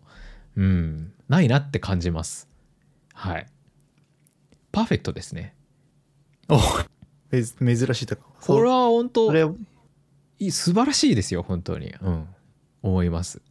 [0.55, 1.13] うん。
[1.27, 2.47] ないなって感じます。
[3.13, 3.47] はい。
[4.71, 5.55] パーフェクトですね。
[6.49, 6.59] お
[7.31, 7.45] 珍
[7.95, 8.23] しいとか。
[8.41, 9.31] これは本当
[10.51, 11.93] 素晴らしいですよ本当に。
[12.01, 12.27] うん
[12.87, 13.41] 思います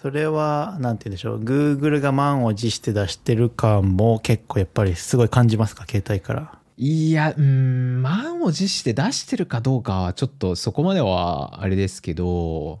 [0.00, 1.42] それは、なんて言うんでしょう。
[1.42, 5.86] Google が満を持して出してる感も結構やっぱりすごい感じますか？
[5.88, 6.58] 携帯から。
[6.76, 12.80] いやうん満を持して出してるかどうかはちょっとそこまではあれですけど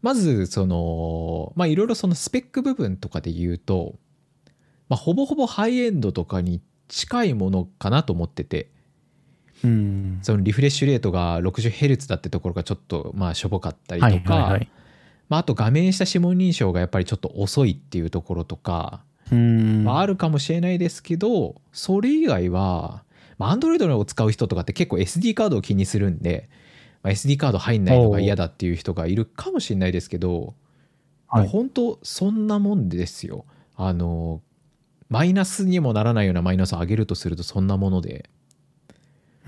[0.00, 3.96] まずそのまあいろいろそのスペック部分とかで言うと、
[4.88, 8.70] まあ、ほぼほぼハイエンドとかに近いものかなと思ってて
[9.64, 10.18] うん。
[10.22, 14.68] そのリフレッシュレートが 60Hz だってところがちょっとまあしょぼかったりとか、はいはいはい。
[15.28, 19.84] まあ、あと画面下指紋認証がやっぱりちょっと遅いっていうところとか、うん。
[19.84, 23.04] まあ、あるかもしれないですけどそれ以外は、
[23.38, 26.48] まあ、Android を使う人とかって結構 SD カードを気にするんで、
[27.02, 30.54] まあ、SD カード入んないのが嫌だっていう人がいるかもしれないですけど、
[31.28, 33.44] はい本当そんなもんですよ
[33.76, 34.42] あの
[35.08, 38.28] マイナスにもならないようなマイナスを上げるとするとそんなもので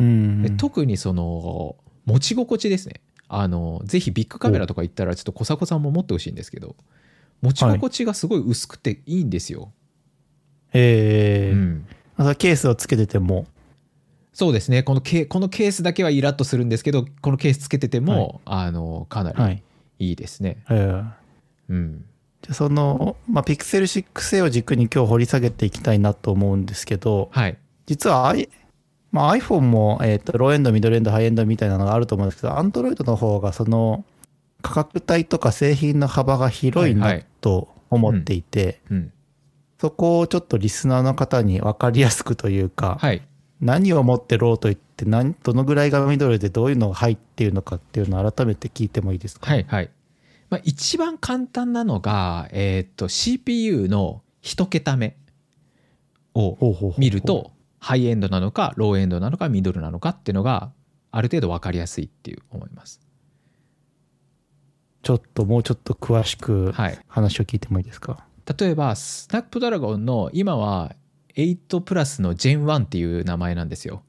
[0.01, 3.01] うんで特にその持ち心地ですね。
[3.29, 6.77] あのぜひビッグカメラとか行ったらちょっと小迫さんも持ってほしいんですけど
[7.41, 9.73] 持ち心地がすごい薄くていいんですよ、
[10.73, 11.53] ええ。
[11.53, 11.87] うん。
[12.17, 13.47] またケースをつけてても、
[14.33, 14.83] そうですね。
[14.83, 19.63] このケこのケースだけはイラッとするんですけどこのケースつけてても、あのかなはい。
[19.99, 21.05] りいいですね、ええ。
[21.69, 22.05] うん。
[22.43, 27.59] じゃあその、まあ、Pixel 6a を軸に今日掘り下げていきたいなと思うんですけど、はい。
[27.87, 28.35] 実は、
[29.13, 34.05] まあ、iPhone も、えー、とローエンド、ミドルエンド、ハイエンドみたいなのがあると思うんですけど、Android の方がその
[34.63, 39.13] 価格帯とか製品の幅が広いないと思っていて、うん。
[39.79, 43.23] そこをちょっとリスナーの方に分かりやすくというか、はい。
[43.61, 49.51] 何を持ってろうと言って何、どのぐらいがミドルでどういうのが入っているのかっていうのを改めて聞いてもいいですか？
[49.51, 49.91] はいはい、
[50.51, 55.17] まあ、一番簡単なのが、えーっと CPU の一桁目
[56.35, 57.53] を見ると
[57.85, 60.71] ハイエンドなのかローエンドなのかミドルなのかっていうのが
[61.11, 63.01] ある程度分かりやすいっていう思います。
[65.03, 68.25] ちょっともうちょっと詳しくはい、話を聞いてもいいですか？
[68.57, 70.95] 例えばスナップドラゴンの今は
[71.35, 74.05] 8プラスの Gen1 っていう名前なんですよ。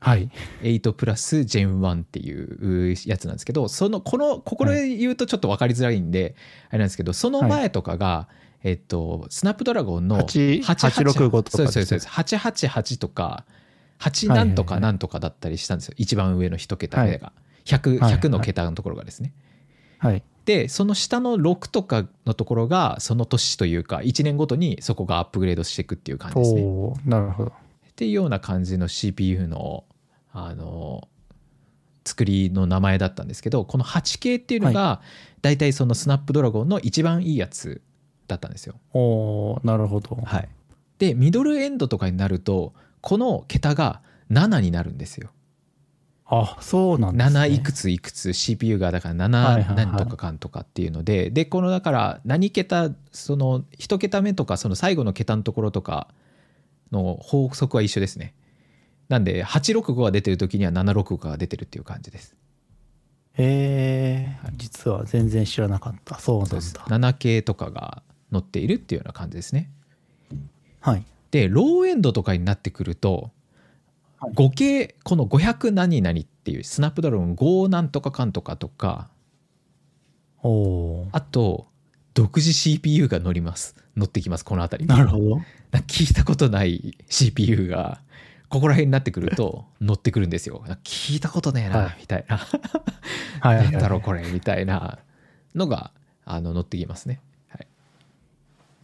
[0.00, 0.30] はい。
[0.62, 6.34] 8プラス Gen1 っていうやつなんですけどそのこのここで言うとちょっと分かりづらいんで、
[6.70, 8.28] あれなんですけどその前とかが、
[8.62, 13.44] えっとスナップドラゴンの8 865とかそうそうですねです888とか
[14.00, 17.32] 8なんとかなんとかだったりしたんですよ、一番上の一桁目が、
[17.66, 19.34] 100, はい100の桁のところがですね。
[19.98, 20.22] はい。
[20.46, 26.62] でその下の6とかのところがその年というか1年ごとにそこがアップグレードしていくっていう感じですね。
[27.04, 27.50] なるほど。
[27.50, 29.84] っていうような感じの CPU の
[30.32, 31.06] あの
[32.06, 35.02] 作りの名前だったんですけどこの 8K っていうのが
[35.42, 37.82] 大体そのスナップドラゴンの一番いいやつ
[38.30, 38.74] だったんですよ。
[38.92, 40.16] おーなるほど。
[40.16, 40.48] はい、
[40.98, 45.30] でミドルエンドとかになるとこの桁が7になるんですよ。
[46.32, 47.40] あ、そうなんですね。
[47.40, 56.08] 7いくついくつ CPU がだから7はいはいはい何とかかんとかっていうのででこのだから何桁その1桁目とかその最後の桁のところとか
[56.92, 58.34] の法則は一緒ですね
[59.08, 62.36] なんで865が出てる時には765が出てるっていう感じです
[63.36, 66.18] えー実は全然知らなかった。
[66.18, 66.50] そうなんだ。
[66.50, 69.70] そうです7系とかが載っているっていうような感じですね。
[70.80, 71.04] はい。
[71.30, 73.30] でローエンドとかになってくると
[74.18, 74.32] はい。
[74.32, 79.08] 5系この500何々っていうスナップドラゴン5なんとかかんとかとか
[80.42, 81.66] あと
[82.14, 83.76] 独自 CPU が乗ります。
[83.96, 84.88] 乗ってきますこの辺り。
[84.88, 85.40] なるほど。
[85.86, 88.00] 聞いたことない CPU が
[88.48, 90.64] ここら辺になってくると乗ってくるんですよ。
[90.82, 91.96] 聞いたことねえな、はい。
[92.00, 92.38] みたいな。
[92.38, 93.72] はいはいはい。
[93.72, 94.98] なんだろうこれみたいな
[95.54, 95.92] のが
[96.24, 97.22] あの乗ってきますね、はい、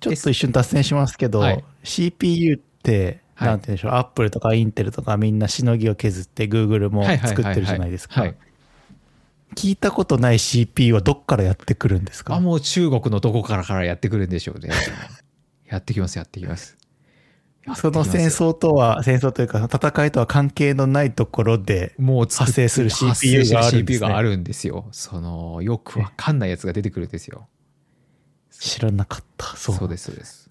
[0.01, 1.65] ちょっと一瞬脱線しますけど、はい。
[1.83, 3.05] CPU って、
[3.35, 7.29] はいなんて言うんでしょう、アップルとかインテルとかみんなしのぎを削って Google もはいはいはいはい。
[7.37, 8.23] 作ってるじゃないですか。
[8.23, 8.35] はい。
[9.55, 12.35] 聞いたことない CPU はどっからやってくるんですか？
[12.35, 14.71] あもう中国のどこからからやってくるんでしょうね。
[15.69, 16.77] やってきますやってきます。
[17.75, 23.99] その戦争とは、戦争というか戦いとは関係のないところで、もう作っ発生する CPU があるんですね。
[23.99, 24.87] CPU があるんですよ。
[24.93, 27.49] そのよくわかんないやつが出てくるんですよ
[28.61, 29.57] 知らなかった。
[29.57, 29.77] そう。
[29.77, 30.51] そうですそうです。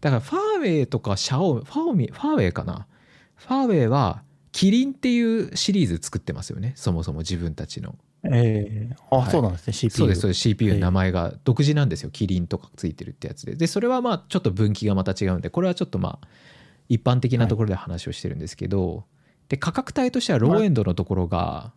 [0.00, 2.86] だからファーウェイとかシャオファオミファーウェイかな。
[3.34, 6.72] ファーウェイはキリンっていうシリーズ作ってますよね。
[6.76, 7.96] そもそも自分たちの。
[8.24, 9.30] えーあ、はい。
[9.30, 9.90] そうなんですね、CPU。
[9.98, 10.40] そうですそうです。
[10.40, 10.78] CPU ええ。
[10.78, 12.10] の名前が独自なんですよ。
[12.10, 13.54] キリンとかついてるってやつで。
[13.56, 16.28] でそれはまあちょっと分岐がまた違うんでこれはちょっとまあ
[16.88, 19.04] 一般的なところで話をしてるんですけど、
[19.48, 21.72] で価格帯としてはローエンドのところが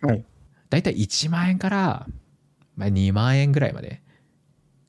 [0.00, 0.24] はい。
[0.70, 0.82] だい。
[0.82, 2.06] たい1万円から、
[2.76, 4.02] まあ、2万円ぐらいまで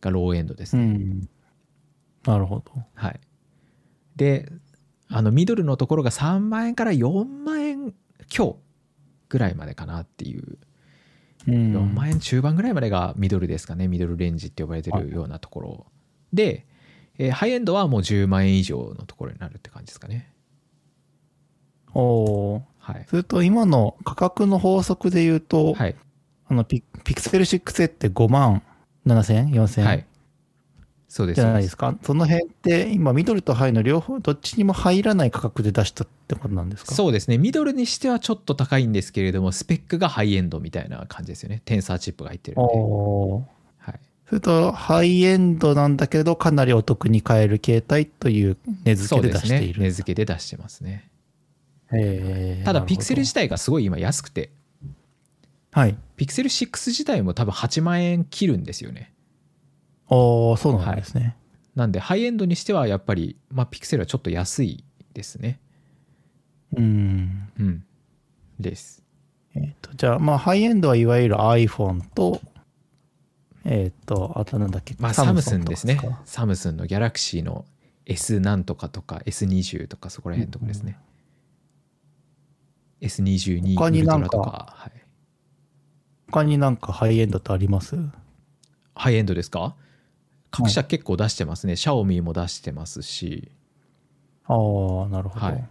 [0.02, 1.30] がローエンドですね、うん。
[2.26, 2.72] なるほど。
[2.94, 3.20] はい
[4.16, 4.52] で
[5.08, 7.94] あのミドルのところが3万円から4万円
[8.30, 8.60] 強
[9.30, 10.58] ぐらいまでかなっていう
[11.48, 15.86] うん4万円中盤ぐらいまでがミドルですかねミドルレンジって呼ばれてるようなところ
[16.34, 16.66] で、
[17.18, 20.34] えーハイエンドはもう10万円以上のところになるって感じですかね
[21.94, 23.06] おーはい。
[23.10, 25.96] それと今の価格の法則で言うと、はい。
[26.48, 28.64] あのピ、ピクセル 6A って5万
[29.06, 30.06] 7000円 ?4000 円、はい。
[31.08, 31.42] そうです。
[31.42, 31.98] じゃないですか。
[32.04, 36.96] その辺って今、ミドルとハイの両方、どっちにも入らない価格で出したってことなんですか？
[36.96, 37.38] そうですね。
[37.38, 41.62] ミドルにしてはちょっと高いんですけれども、スペックがハイエンドみたいな感じですよね。
[41.66, 42.74] テンサーチップが入ってるんで。
[42.74, 44.00] はい。
[44.30, 49.74] それと、ハイエンドなんだけど、かなりお得に買える携帯という値付けで出してい。
[49.74, 49.82] る。
[49.82, 51.10] 値付けで出してますね。
[52.64, 54.50] ただ、ピクセル自体がすごい今安くて、
[55.72, 55.98] はい。
[56.18, 59.14] ピクセル6自体も多分8万円切るんですよね。
[60.10, 61.38] おーそうなんですね。
[61.76, 65.60] なんで、ハイエンドにしてはやっぱり、まあ、ピクセルはちょっと安いですね。
[66.76, 67.50] うん。
[67.58, 67.84] うん。
[68.60, 69.04] です。
[69.56, 72.42] えっ、と、じゃあ、まあ、ハイエンドはいわゆる iPhone と、
[73.64, 76.22] えっ、と、あとなんだっけ、まあ、サムスンですねか。
[76.26, 77.66] サムスンのギャラクシーの
[78.06, 80.98] S なんとかとか S20 とかそこら辺のとこですね。
[83.02, 85.01] S22 他ウルトになんかラとか、はい、
[86.32, 87.98] 他になんかハイエンドってあります？
[88.96, 89.76] ハイエンドですか？
[90.50, 91.76] 各社結構出してますね。
[91.76, 93.52] シャオミも出してますし、
[94.46, 94.58] ああ、
[95.10, 95.46] なるほど。
[95.46, 95.70] はい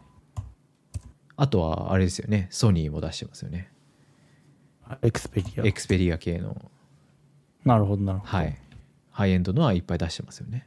[1.36, 3.72] あとはあれですよね、ソニーも出してますよね。
[5.00, 5.72] エクスペリアエ。
[5.72, 6.54] クスペリア系の、
[7.64, 8.30] なるほど、なるほど。
[8.30, 8.58] はい、
[9.10, 10.66] ハイエンドのはいっぱい出してますよね。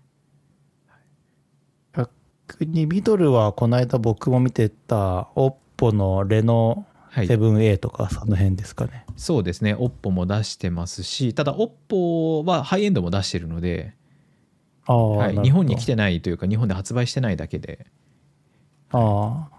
[1.96, 9.06] 逆にミドルはこの間僕も見てた OPPO のレノはい、7A とかその辺ですかね。
[9.18, 13.94] そうですね、OPPO も出してますし、ただ OPPO はハイエンドも出してるので、
[14.88, 17.86] ああ、はい、日本に来てないというか、日本で発売してないだけで、
[18.92, 19.54] ああ。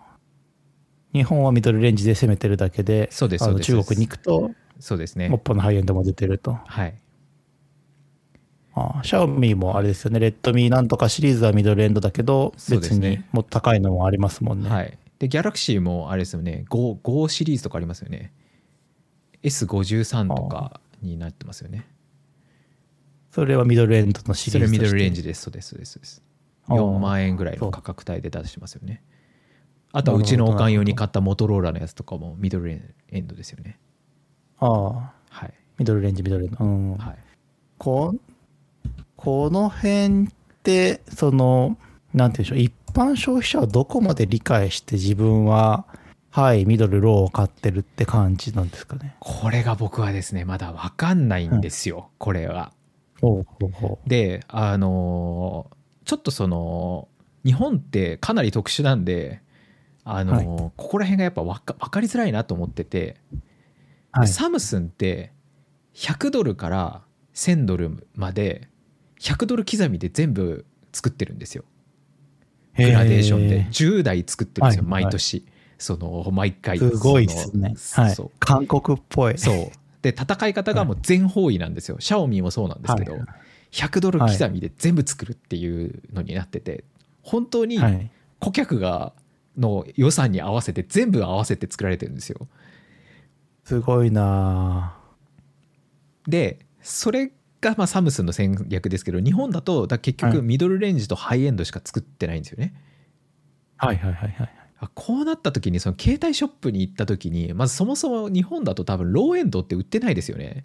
[1.12, 5.28] 日本はミドルレンジで攻めてるだけで、そうですあのそうです中国に行くと、そうですね。
[5.28, 6.58] OPPO のハイエンドも出てると。
[6.66, 6.94] はい、
[8.74, 14.68] ああシャオミもあれですよね、レッドミなんとかシリーズはミドルエンドだけど、別にもっと高いのもありますもんね。
[14.68, 14.98] はい。
[15.18, 18.32] で、ギャラクシーもあれですよね、5, 5シリーズとかありますよね。
[19.42, 21.86] S53 とかになってますよね。
[23.30, 24.84] それはミドルエンドのシリそれーズとして。
[24.86, 25.92] ミドルレンジです、そうです、そうです。
[25.92, 26.22] そうです
[26.66, 29.02] ああ4万円ぐらいの価格帯で出してますよね。
[29.92, 33.78] あとはうちのおかん用に買ったモトローラのやつとかもミドルエンドですよね。
[34.58, 35.54] ああ、はい。
[35.78, 36.64] ミドルレンジ、ミドルエンド。
[36.64, 36.96] うん。
[36.96, 37.16] はい。
[37.78, 38.14] こ
[39.16, 40.28] この辺っ
[40.62, 41.76] て、その、
[42.12, 45.86] なんていうんでしょう、一般消費者はどこまで理解して自分は、
[46.30, 49.16] はい、ミドル、ローを買ってるって感じなんですかね？
[49.20, 52.72] これが僕はですね、まだわかんないんですよ、これは。
[53.20, 57.08] ほうほうほで、あのーちょっとその、
[57.44, 59.40] 日本ってかなり特殊なんで、
[60.04, 63.38] あのーここら辺がやっぱわか分かりづらいなと思ってて、う。
[64.12, 64.28] はい。
[64.28, 65.32] サムスンって
[65.94, 67.02] 100ドルから
[67.34, 68.68] 1000ドルまで
[69.20, 71.64] 100ドル刻みで全部作ってるんですよ
[72.76, 75.46] グラデーションでへ10台作ってるんですよ、はい毎年。
[75.78, 76.78] その毎回。
[76.78, 77.74] ーすごいですね。
[77.92, 78.16] はい。
[78.38, 79.38] 韓国っぽい。
[79.38, 79.70] そう。
[80.02, 83.22] で戦い方がもう全方位なんですよ、シャオミもそうなんですけど、はい。
[83.72, 86.84] 100ドル刻みで全部作るっていうのになってて
[87.22, 88.10] 本当にはい。
[88.38, 89.12] 顧客が
[89.56, 92.46] の予算に合わせて全部合わせて作られてるんですよ。
[93.64, 94.94] すごいな
[96.28, 97.32] でそれ
[97.64, 102.74] がまあサムスンの戦略ですけど日本だとだ結局はいミドルレンジとハイエンドしか作ってないんですよね。
[103.78, 104.54] ぁはいはいはいはい。
[104.80, 110.64] あこうなった時にその携帯ショップに行った時にまずそもそも日本だと多分ローエンドって売ってないですよね。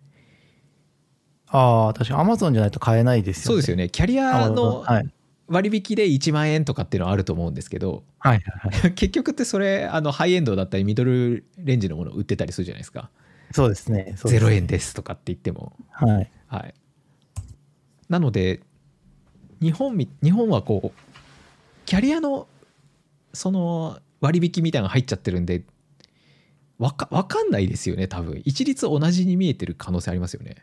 [1.48, 3.46] ああ、確かに Amazon じゃないと買えないですよね。
[3.46, 5.10] そうですよねキャリアのはい。
[5.48, 8.94] 割引で1万円とかっていうのはあると思うんですけどはいはいはい。
[8.94, 13.10] 結局ってそれあのハイエンドだったりミドルレンジのもの売ってたりするじゃないですか。
[13.52, 14.14] そうですね。
[14.16, 15.76] そうです0ね円ですとかって言っても。
[15.90, 16.32] はい。
[16.46, 16.74] はい、
[18.10, 18.62] なので
[19.62, 21.10] 日本み日本はこう
[21.86, 22.48] キャリアの
[23.34, 25.64] その割引みたいなのが入っちゃってるんで
[26.80, 28.42] わかわかんないですよね多分。
[28.46, 30.56] 一律同じに見えてる可能性ありますよね。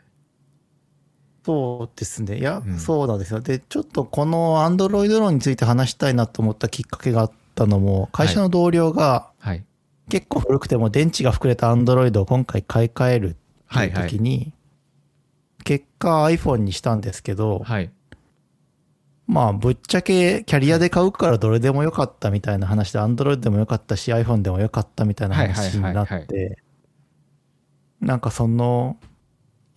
[1.45, 2.39] そうですね。
[2.39, 2.77] いや、うん。
[2.79, 3.39] そうなんですよ。
[3.39, 9.63] で、ちょっとこの Android 論について話したいなと思ったきっかけがあったのも、会社の同僚がはい。
[10.09, 13.37] 結構古くても電池が膨れた Android を今回買い替えるって
[13.67, 14.53] はいいうはい時に、
[15.67, 17.91] 結果 iPhone にしたんですけど、はい。
[19.27, 26.59] まあぶっちゃけキャリアで買うからどれでもよかったみたいな話で Android でもよかったし iPhone でもよかったみたいな話になって、
[27.99, 28.97] なんかその、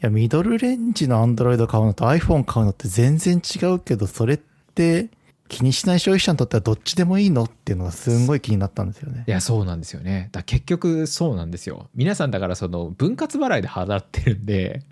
[0.00, 5.08] いやミドルレンジの Android 買うのと iPhone 買うのって全然違うけど、それって
[5.48, 9.24] 気にしない消費者にとってはどっちでもいいのっていうのがすんごい気になったんですよね。
[9.26, 9.30] い。
[9.30, 10.28] やそうなんですよね。
[10.30, 11.88] だ結局そうなんですよ。
[11.96, 14.84] 皆さんだからその分割払いで払ってるんで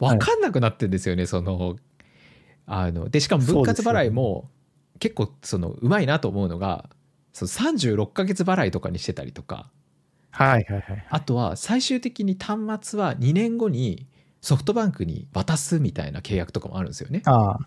[0.00, 1.76] 分かんなくなってるんですよね、その
[2.66, 4.48] あのでしかも分割払いも
[4.98, 6.88] 結構そのうまいなと思うのが
[7.32, 9.70] その36ヶ月払いとかにしてたりとか
[10.30, 11.06] はいはいはい。
[11.08, 14.06] あとは最終的に端末は2年後に
[14.40, 17.22] ソフトバンクに渡すみたいな契約とかもあるんですよね。
[17.26, 17.58] ああ、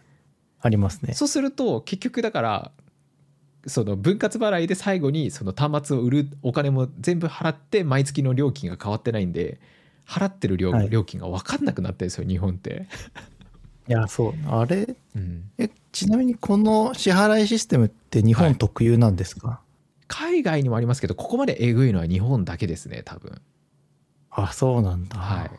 [0.61, 1.13] ありますね。
[1.13, 2.71] そうすると結局だから
[3.67, 9.59] その分割払いで最後にその端末を売るお金も全部払って毎月の料金が変わってないんで
[10.07, 12.87] 払ってる料,、はい料金が分かんなくなってるんですよ日本って。
[13.87, 14.33] いや、そう。
[14.47, 14.95] あれ？
[15.15, 19.61] うん、え、ちなみにこの支払いシステムって日本特有なんですか、
[20.07, 23.41] 海外にもありますけどここまでえぐいのは日本だけですね多分。
[24.29, 25.17] あ、そうなんだ。
[25.17, 25.51] はい、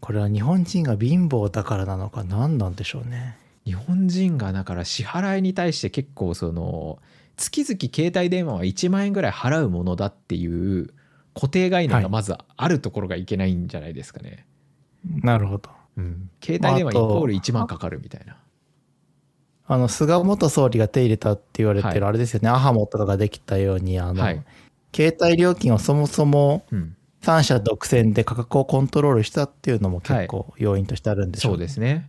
[0.00, 3.36] これは日本人が貧乏だからなのか何なんでしょうね。
[3.64, 6.98] 日本人がだから支払いに対して結構その
[7.36, 10.90] 月々携帯電話は1万円ぐらい払うものだっていう
[11.38, 14.44] 固定概念がまずあるところがいけないんじゃないですかね。
[15.22, 15.70] なるほど。
[15.96, 18.36] うん、携帯電話イコール1万かかるみたいな。
[19.68, 24.44] あの、菅元総理が手入れたって言われてる、はいあれですよね、アハモとかができたように、あの、はい
[24.94, 32.08] 携帯料金をそもそもうん、3社独占で価格をコントロールしたっていうのも結構要因としてあるんでしょそうですね。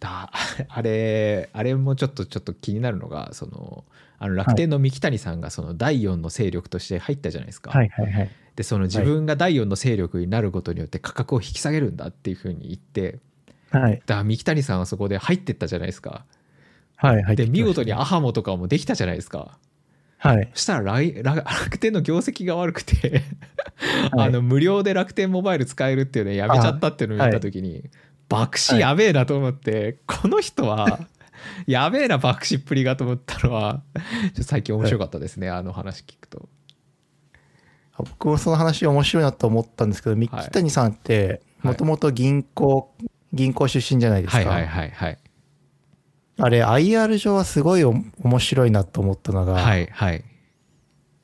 [0.00, 0.30] だ
[0.68, 3.84] あれあれもちょっとちょっと気になるのがその
[4.18, 7.70] あの楽天の三木谷さんがその第4の勢力として入ったじゃないですか。
[7.70, 8.30] はいはいはい。
[8.56, 13.18] でその自分が第4の勢力になることによって価格を引き下げるんだっていうふうに言って
[13.70, 14.02] はい。
[14.06, 16.24] だから三木谷さんはそこで入ってったじゃないですか。
[16.96, 17.22] はい。
[17.22, 17.36] はい。
[17.36, 19.58] で見事にアハモとかもできたじゃないですか。
[20.18, 20.50] はい。
[20.54, 23.22] そしたら来楽楽天の業績が悪くて
[24.12, 27.90] はいあの無料で楽天モバイル使えるっていうのやめちゃったっていうのを見た時に、
[28.28, 31.00] 爆死やべえなと思って、この人は
[31.66, 33.82] やべえな爆死っぷりがと思ったのは
[34.40, 36.48] 最近面白かったですね、あの話聞くと。
[37.98, 42.94] 僕もその話面白いなと思ったんですけど、三木谷さんって、もともと銀行、
[43.32, 44.38] 銀行出身じゃないですか。
[44.38, 45.18] はいはいはいはい。
[46.38, 50.24] あれ、IR 上はすごいお面白いなと思ったのが、はいはい。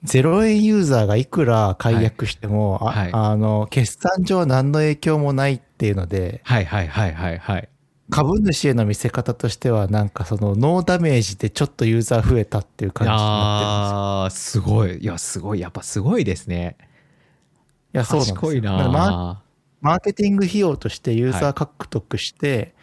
[0.05, 7.69] 0円ユーザーがいくら解約しても、はいはいああの、決算上は何の影響もないっていうので、はいはいはいはいはい。
[8.13, 14.99] 株主への見せ方としては、なんかそのノーダメージでちょっとユーザー増えたっていう感じになあーすごい。
[14.99, 15.61] いや、すごい。
[15.61, 16.77] やっぱすごいですね。
[16.79, 18.13] ってるんです。
[18.15, 19.43] いや、そうなんですよ賢いだからマ
[19.81, 22.75] マーケティング費用としてユーザー獲得して、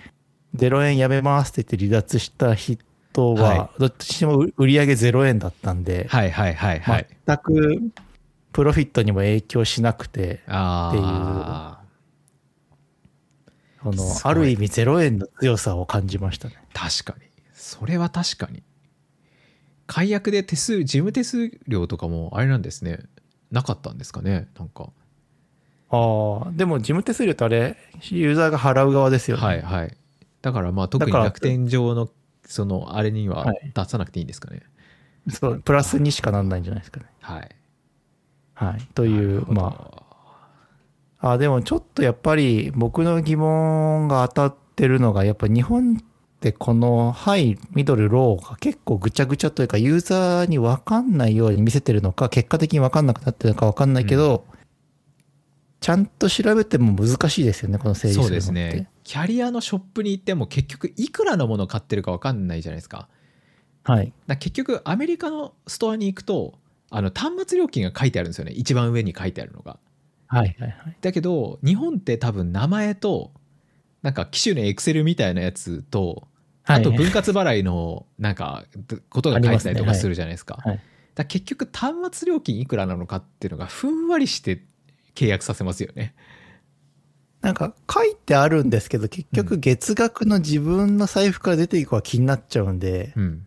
[0.56, 7.08] 0円やめますって言って離脱した人はは、どっちも売り上げ0円だったんで、はいはいはいはい。
[7.28, 7.92] 全く
[8.52, 10.96] プロフィットにも影響しなくて、ああ。
[10.96, 11.79] その
[13.82, 13.98] すごい。
[14.24, 16.56] ある意味0円の強さを感じましたね。
[16.74, 17.26] 確かに。
[17.54, 18.64] それは確かに。
[19.88, 23.00] 解約で手数事務手数料とかもあれなんですね。
[23.52, 24.48] なかったんですかね？
[24.58, 24.90] なんか。
[25.90, 27.76] ああ、でも事務手数料ってあれ、
[28.12, 29.44] ユーザーが払う側ですよね。
[29.44, 29.98] はいはい。
[30.42, 32.10] だからまあ特に楽天上の
[32.46, 33.72] そのあれにははい。
[33.74, 34.62] 出さなくていいんですかね。
[35.32, 37.08] そう、プラスにしかなんないんじゃないですかね。
[37.22, 37.50] はい。
[38.54, 38.88] はい。
[38.94, 40.04] という、あまあ、
[41.20, 46.04] あ、でもちょっとやっぱり僕の疑問が当たってるのが、やっぱ日本っ
[46.40, 54.46] てこのハイ、ミドル、ローが結構ぐちゃぐちゃというか、ユーザーに分かんないように見せてるのか、結果的に分かんなくなってるのか分かんないけど、
[55.82, 58.42] ちゃんと調べても難しいですよね、この整理するのって。
[58.42, 58.90] そうですね。
[59.04, 63.10] キャリアのショップに行っても結局いくらのものを買ってるか分かんないじゃないですか。
[63.84, 64.06] はい。
[64.06, 66.54] だから結局アメリカのストアに行くと
[66.90, 68.52] あの端末料金が書いてあるんですよね。
[68.52, 69.80] 一番上に書いてあるのが
[70.30, 70.98] はいはいはい。
[71.02, 73.32] だけど日本って多分名前と
[74.02, 76.28] なんか機種のエクセルみたいなやつと
[76.64, 78.64] あとはい分割払いのなんか
[79.10, 80.60] ことが書いてたりとかするじゃないですか。
[81.16, 84.64] だ結局端末料金いくらなのかっていうのがふんわりして
[85.16, 86.16] 契約させますよね。
[87.42, 93.46] なんか書いてあるんですけど、結局月額の自分の財布から出ていくは気になっちゃうんで、うん。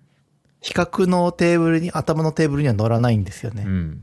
[0.60, 3.64] 比較のテーブルに、頭のテーブルには乗らないんですよね。
[3.66, 4.02] うん。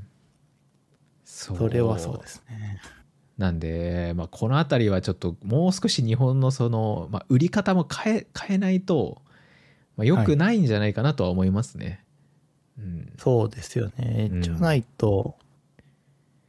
[1.40, 2.82] そそれはそうですね。
[3.38, 9.22] なんで、まあ、この辺りはちょっともう少し日本のその、まあ、売り方も変え変えないと、
[9.96, 12.04] まあ、よくないんじゃないかなとは思いますね。
[12.78, 14.28] うん、そうですよね。
[14.34, 15.38] うんじゃないと、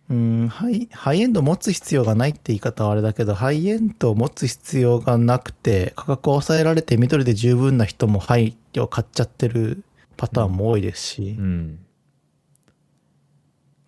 [0.08, 9.84] うん、ハイ、ハイエンド持つ必要がないって言い方はあれだけど、ハイエンドを持つ必要がなくて、価格を抑えられて緑で十分な人もハイを買っちゃってる
[10.16, 11.78] パターンも多いですし、うん、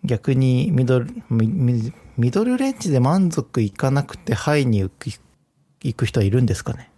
[0.03, 5.09] 逆にミドル、ミドルレンジで満足いかなくてハイに行く
[5.81, 6.91] 行く人はいるんですかね？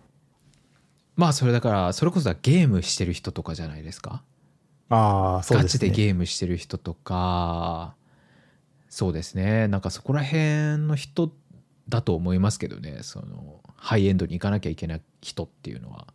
[1.16, 4.24] まあそれだからそれこそゲームしてる人とかじゃないですか？
[4.90, 5.80] ああ、そうガですね。
[5.80, 7.96] チでゲームしてる人とか
[8.90, 11.32] そうですねなんかそこら辺の人
[11.90, 16.08] だと思いますけどねそのハイエンドに行かなきゃいけない人っていうのは。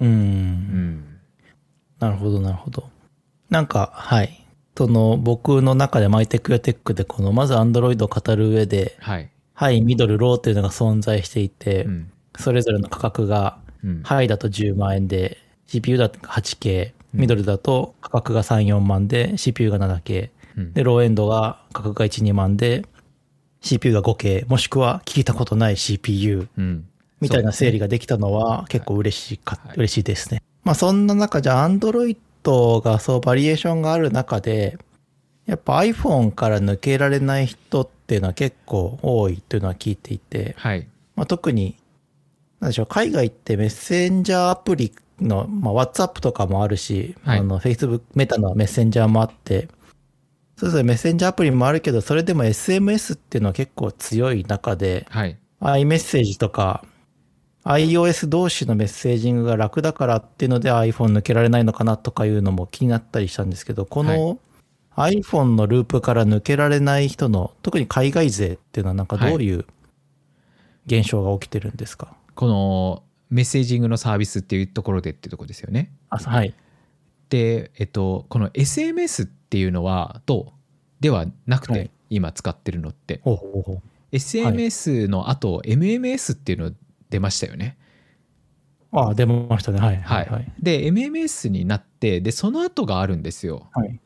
[0.00, 0.06] う。
[0.06, 1.20] うんん、
[1.98, 2.88] なるほど、なるほど。
[3.50, 4.46] なんか、はい。
[4.80, 9.30] その、僕の中でマイテクやテックで、この、まず Android を語る上で、はい。
[9.52, 12.10] ハイ、ミドル、ローっていうのが存在していて、うん。
[12.38, 14.02] それぞれの価格が、うん。
[14.04, 22.86] ハイだと10万円で、CPU だと 8K、ミドルだと価格が3、4万で、CPU が 7K、うんで、ローエンドが価格が1、2万で、
[23.60, 26.86] CPU が 5K、もしくは聞いたことない CPU うん。
[27.20, 27.84] みたいな整理が。
[27.84, 30.42] ができたのは結構嬉しいか、はい嬉しいですね。
[30.64, 32.16] まあそんな中じゃあ Android
[32.80, 34.78] がそうバリエーションがある中で、
[35.46, 40.86] やっぱ iPhone から抜けられない人っていうのは結構多いというのは聞いていて、はい。
[41.16, 41.76] まあ、特に、
[42.60, 49.68] なんでしょう、海外ってメッセンジャーアプリの、まあ、WhatsApp とかもあるし、はいあの、Facebook、メタのメッセンジャーもあって、
[50.56, 55.36] それぞれメッセンジャーアプリもあるけど、それでも SMS っていうのは結構強い中で、はい。
[55.60, 56.84] iMessage とか、
[57.64, 64.38] iOS 同士のメッセージングが楽だからっていうので iPhone 抜けられないのかなとかいうのも気になったりしたんですけど、この
[64.96, 69.66] iPhone のループから抜けられない人の、特に海外勢っていうのはなんかどういう
[70.86, 75.92] 現象が起きてるんですか、このメッセージングのサービスっていうところでっていうところですよね。
[76.08, 76.54] あはい。
[77.28, 80.52] で、えっと、この SMS っていうのはどう？
[81.00, 81.90] ではなくて、はい。
[82.10, 83.20] 今使ってるのって。
[83.22, 83.80] ほうほうほう。
[84.12, 86.72] SMS の後 MMS っていうの
[87.10, 87.76] 出ましたよね。
[88.92, 89.80] あ出ましたね。
[89.80, 89.96] はい。
[89.96, 90.28] ははいい。
[90.30, 90.52] はい。
[90.60, 93.68] で MMS になってでその後があるんですよ。
[93.72, 94.00] はい。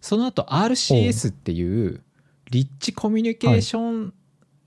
[0.00, 2.02] その後 RCS っていう
[2.50, 4.14] リッチコミュニケーション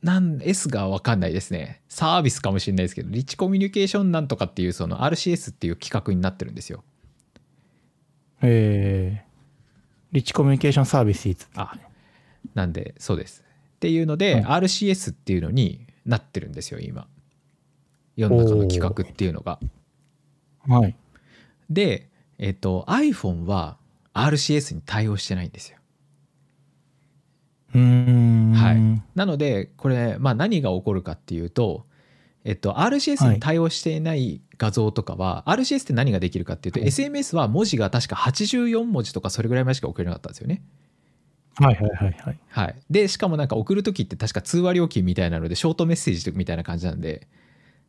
[0.03, 6.83] なん S が分かんないですねサービスかもしれないですけどリッチコミュニケーションなんとかっていうその RCS っていう企画になってるんですよ。
[8.41, 9.27] えー、
[10.11, 11.73] リッチコミュニケーションサービスあ
[12.53, 13.43] なんでそうです。
[13.75, 17.07] っていうので、は RCS っていうのになってるんですよ今。
[18.16, 19.59] 世の中の企画っていうのが。
[20.68, 20.95] はい。
[21.70, 23.78] で、えっと iPhone は
[24.14, 25.78] RCS に対応してないんですよ。
[27.76, 28.53] うーん。
[28.53, 31.86] はいなのでこれ、まあ、何が起こるかっていうと、
[32.43, 40.61] えっと、RCS に対応していない画像とかは、RCS って何ができるかっていうと、はい SMS は文字が確か84文字とかそれぐらいまでしか送れなかったんですよね。
[41.55, 42.39] はいはいはいはい。
[42.49, 47.28] はい、でしかもなんか送る時って確か通話料金みたいなのでショートメッセージみたいな感じなんで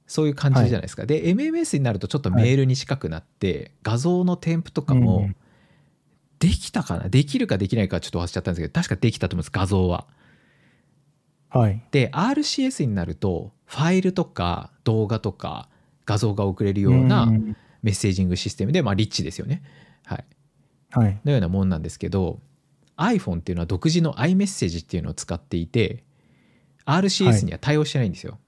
[0.07, 5.36] そういう感じじゃないですか、で MMS になるとちょっとメールに近くなって、画像の添付とかうもん
[6.38, 7.09] できたかな？
[7.09, 10.07] できるかできないかちょっと忘れちゃったんですけど確かできたと思います画像は。
[11.48, 11.82] はい。
[11.90, 15.68] で RCS になるとファイルとか動画とか
[16.05, 19.62] 画像が送れるようなうんメッセージングシステムで、まあ、リッチですよね。
[20.05, 20.24] はい、
[20.90, 21.20] はい。
[21.24, 22.40] のようなもんなんですけど
[22.96, 26.05] iPhone っていうのは独自の iMessage っていうのを使っていて
[26.86, 28.38] RCS には対応してないんですよ。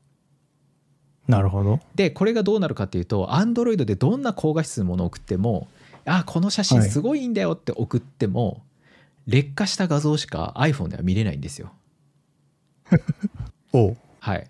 [1.29, 1.81] なるほど。
[1.95, 5.68] でこれがどうなるかっていうと Android でどんな高画質のものを送っても
[6.05, 8.62] あこの写真すごいんだよって送っても、
[9.27, 11.72] 劣化した画像しか iPhone では見れないんですよ。
[13.72, 14.49] おうはい、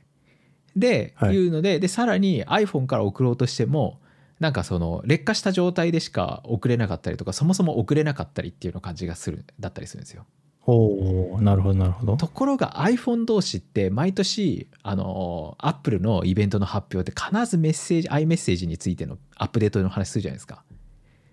[0.77, 3.99] で、はいいうのででさらに iPhone から送ろうとしても
[4.39, 10.27] なんかその劣化した状態でしか送れなかったりとかそもそも送れなかったりっていうの感じがするだったりするんですよ。
[10.69, 12.17] おうなるほどなるほど。
[12.17, 20.65] ところが iPhone 同士って毎年あの Apple のイベントの発表で必ずメッセージ iMessage についてのアップデートの話するじゃないですか、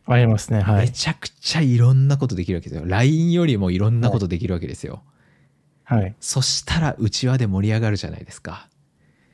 [0.06, 0.62] ありますね。
[0.62, 0.86] はい。
[0.86, 5.02] めちゃくちゃいろんなことできるわけですよ LINE よりもいろんなことできるわけですよ、
[5.84, 6.16] はい。
[6.20, 8.68] そしたらうちわで盛り上がるじゃないですか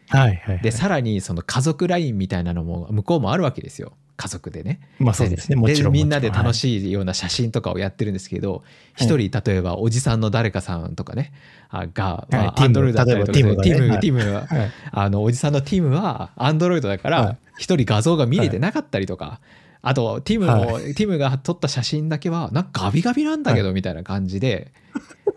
[0.08, 0.60] はいはいはい。
[0.62, 5.55] でさらにその家族 LINE みたいなのも向こうもあるわけですよ家族でねまあそうですね。
[5.55, 5.93] もちろん。
[5.93, 6.53] みんなで楽い。
[6.53, 11.32] しいような写真とかをやってるんですけどはい一、人例えばおじさんの誰かさんとかね
[11.70, 14.72] あが、まあはアンドロイドだったりとかティムティムティムははい。
[14.91, 19.39] あのおじさんのティムはアンドロイドだかはらい一人画像が見れてなかったりとか、
[19.82, 24.74] あとティムも、はティムが撮った写真だけはなんかガビガビなんだけどみたいな感じで、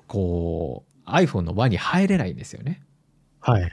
[0.08, 2.82] こう iPhone の輪に入れないんですよね。
[3.40, 3.62] はい。
[3.62, 3.68] っ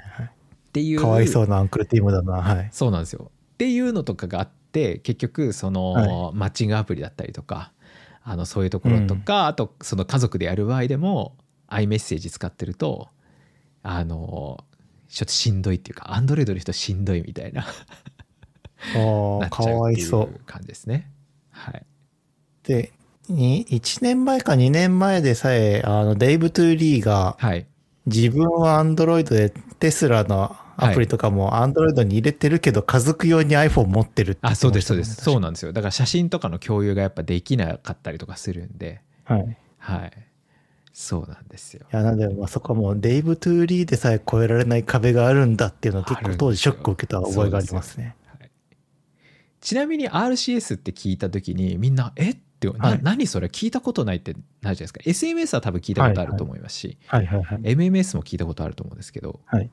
[0.71, 2.41] ていうかわいそうなアンクルティムだな。
[2.41, 2.69] はい。
[2.71, 3.31] そうなんですよ。
[3.53, 7.71] っていうのとかがあって結局その、はマッチングアプリだったりとか
[8.23, 11.35] あのそういうところとか、あとその家族でやる場合でも
[11.69, 13.09] iMessage 使ってると
[13.81, 14.63] あの
[15.07, 17.65] ちょっとしんどいっていうか Android の人しんどいみたいな
[18.95, 20.39] おーか なっちゃうっていわいそうう。
[20.45, 21.11] 感じですね。
[21.51, 21.85] はい、
[22.63, 22.93] で、
[23.27, 27.67] に1年前か2年前でさえ、あの、 Dave2D が、はい、
[28.05, 29.49] 自分は Android で
[29.79, 35.15] テスラのアプリとかも Android に入れてるけど、家族用に iPhone 持ってるって言あそうですそうです。
[35.15, 35.73] そうなんですよ。
[35.73, 39.01] だから写真とかの共有がやっぱできなかったりとかするんで。
[39.25, 39.41] はい。
[39.41, 40.11] いはい。
[40.91, 41.85] そうなんですよ。
[41.91, 48.15] や、なんで、まあそこはもう Dave2D でさえ越えられない壁があるんだっていうのを結構当時ショックを受けた覚えがありますね。
[49.61, 52.91] ちなみに RCS って聞いた時にみんな「えっ?」っていう、はい。
[52.97, 55.01] な何それ聞いたことないってなるじゃないですか。
[55.05, 57.25] SMS は多分聞いたことあると思いますし、はい。
[57.25, 57.43] はい。
[57.43, 57.61] はい。
[57.61, 59.69] MMS も聞いたことあると思うんですけど、はい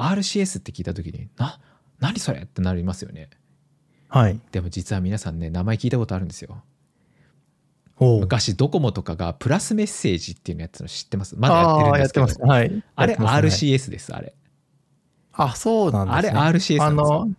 [0.00, 1.58] RCS って聞いた時にな
[1.98, 2.40] 何それ？
[2.40, 3.28] ってなりますよね。
[4.08, 4.40] はい。
[4.52, 6.62] でも実は皆さんね名前聞いたことあるんですよ。
[8.00, 11.36] 昔ドコモとかがプラスメッセージっていうのやってたの知ってます？
[11.36, 12.26] まだやってるんああ、ですけど。
[12.26, 12.50] やってます。
[12.50, 12.84] はい。
[12.96, 14.34] あれ RCS ですあれ。
[15.32, 16.38] あ、そうなんですね。
[16.38, 17.22] あれ RCS なんですよ。
[17.22, 17.30] あの、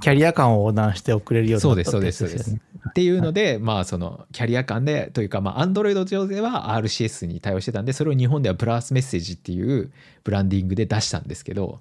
[0.00, 2.60] キャリア間を横断して送れるようになったそうですそうですってやつよね。
[2.88, 9.92] っていうので、まあそのキャリア間でというかまあ Android 上では RCS に対応してたんでそれを日本ではプラスメッセージっていう
[10.24, 11.80] ブランディングで出したんですけど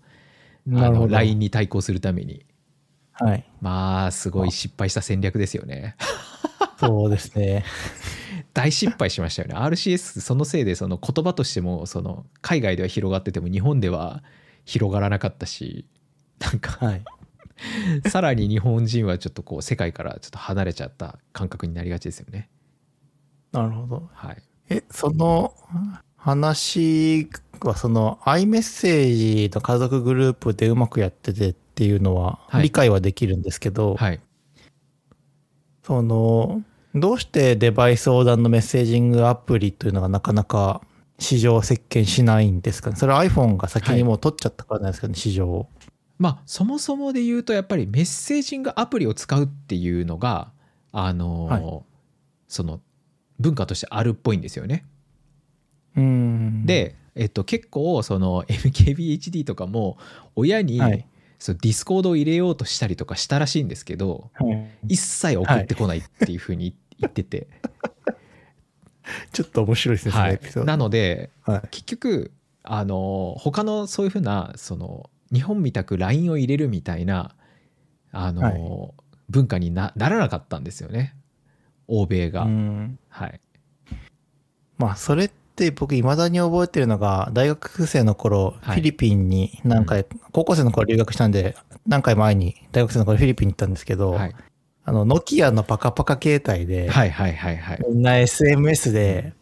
[0.68, 1.08] あの。
[1.08, 2.46] LINE に対抗するために
[3.14, 3.46] はい。
[3.62, 5.96] まあすごい失敗した戦略ですよね
[6.78, 7.66] そうですね。
[8.54, 14.24] 大失敗しましたよね RCS そのせいでその言葉としてもその海外では広がってても日本では
[14.66, 15.86] 広がらなかったし
[16.40, 17.04] なんかはい。
[18.10, 22.50] さらに日本人はちょっとこう世界からちょっと離れちゃった感覚になりがちですよね
[23.52, 24.10] なるほど。
[24.14, 25.56] はいえ、その
[26.16, 27.28] 話
[27.68, 34.20] は、その iMessage の家族グループでうまくやっててっていうのははい理解はできるんですけど、はい
[35.84, 36.62] その、
[36.96, 40.82] どうしてデバイス横断のメッセージングアプリというのがなかなか
[41.18, 42.96] 市場を席巻しないんですかね？
[42.96, 45.68] それは iPhone が先にもう取っちゃったからなんですかね、市場を。
[46.18, 50.52] まあそもそもで言うとやっぱりメッセージングアプリを使うっていうのが
[50.92, 51.64] あの、はい
[52.48, 52.82] その
[53.40, 54.84] 文化としてあるっぽいんですよね。
[55.96, 59.98] うーん。、で、えっと、結構その MKBHD とかも
[60.36, 61.06] 親に、はい。
[61.42, 67.48] そのディスコードを入れようとしたりとかしたらしいんですけどはい一切送ってこないっていうふうに 言ってて、
[69.32, 70.40] ちょっと面白いですね、はい。
[70.66, 71.68] なのではい。
[71.72, 77.34] 結局あの他のそういうふうなその日本みたく LINE を入れるみたいな
[78.12, 78.94] あの、はい
[79.30, 81.16] 文化になならなかったんですよね
[81.88, 83.00] 欧米が、うん。
[83.10, 83.40] はい
[84.80, 85.30] まあ、それ
[85.68, 88.76] って僕、未だに覚えてるのが、大学生の頃、はい。
[88.76, 91.56] フィリピンに何回、高校生の頃留学したんで、
[91.86, 94.36] 何回前に大学生の頃フィリピンに行ったんですけど、はい、
[94.86, 97.86] あの、ノキアのパカパカ携帯で、はいはいはいはい。
[97.90, 99.34] みんな SMS で、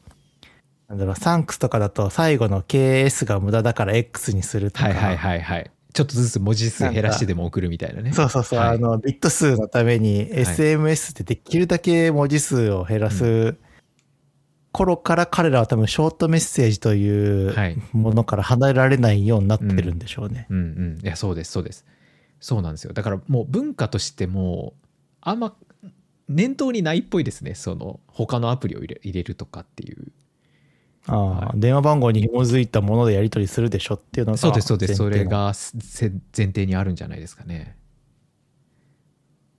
[0.89, 5.71] なんだろう、サンクスとかだと最後の KS が無駄だから X にするとか、はいはいはいはい。
[5.93, 8.13] ちょっとずつ文字数減らしてでも送るみたいなね。
[8.13, 8.75] そうそうそう、はい。
[8.75, 13.55] あの、ビット数のために SMS ってできるだけ文字数を減らす
[14.77, 20.45] 頃から彼らは多分ショートメッセージというはいものから離れられないようになってるんでしょうね。
[20.51, 20.99] うんうん。
[21.03, 21.83] いやそうですそうです。
[22.39, 22.93] そうなんですよ。
[22.93, 24.73] だからもう文化としても
[25.19, 25.55] あんま
[26.29, 27.55] 念頭にないっぽいですね。
[27.55, 30.11] その他のアプリを入れ入れるとかっていう。
[31.07, 34.95] ああ、電話番号に紐づいたものでやり取りするでしょっていうのがそうですそうです。
[34.95, 37.77] それがせ前提にあるんじゃないですかね。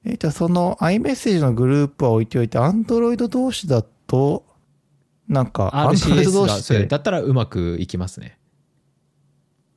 [0.04, 4.44] えじゃあその iMessage のグループは置いておいて Android 同士だと
[5.28, 8.38] なんか RCS だったらうまくいきますね。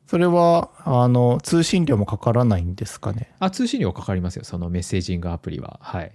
[0.07, 3.33] それはあの通信料もかからないんですかね？
[3.39, 4.43] あ通信料かかりますよ。
[4.43, 5.79] そのメッセージングアプリは。
[5.81, 6.11] はい。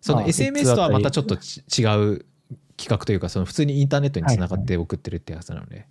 [0.00, 2.24] そのあ SMS とはまたちょっとち違う
[2.76, 5.86] 企画というかその普通にインターネットにつながって送ってるってやつなので、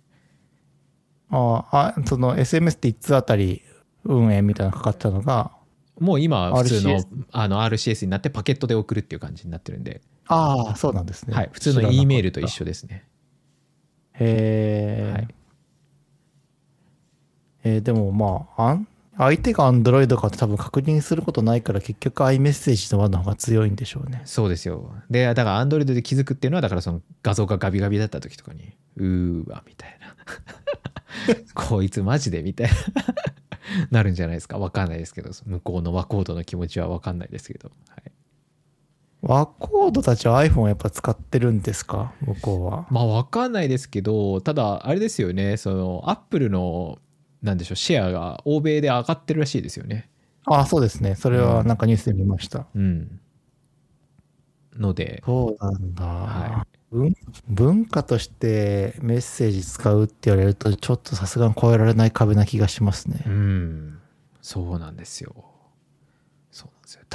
[1.30, 3.62] あああその SMS って1通あたり
[4.04, 5.52] 運営みたいなのかかったのが
[6.00, 13.04] もう今は普通の RCS あの RCS になってパケットで送るっていう感じになってるんで、ああそうなんですねはい、普通の E メールと一緒ですね。
[14.14, 15.28] へえ、はい
[17.64, 24.92] えーでもまああん相手が Android かって多分確認することないから結局 iMessage の輪の方が強いんでしょうねそうですよ。
[25.08, 31.34] で、だから Android で気づくっていうのは、だからその画像がガビガビだった時とかに、うーわ、みたいな。
[31.54, 32.74] こいつマジでみたいな。
[33.90, 34.58] なるんじゃないですか。
[34.58, 37.70] わかんないですけど、向こうの和コードの気持ちはわかんないですけど。
[37.88, 38.12] はい、
[39.22, 42.12] ワコードたちは iPhone やっぱ使ってるんですか？
[42.20, 42.86] 向こうは。
[42.90, 46.98] まあわかんないですけど、ただ、あれですよね、その、Apple の、
[47.42, 50.08] なんでしょう、シェアが欧米で上がってるらしいですよね。
[50.44, 51.16] ああ、そうですね。
[51.16, 52.66] それはなんかニュースで見ました。
[52.74, 53.20] うん。
[54.76, 57.16] ので、そうなんだ、は文。
[57.48, 63.24] 文化としてメッセージ使うって言われると、ちょっとさすがに超えられない壁な気がしますね。
[63.26, 63.98] うん、
[64.40, 65.34] そうなんですよ。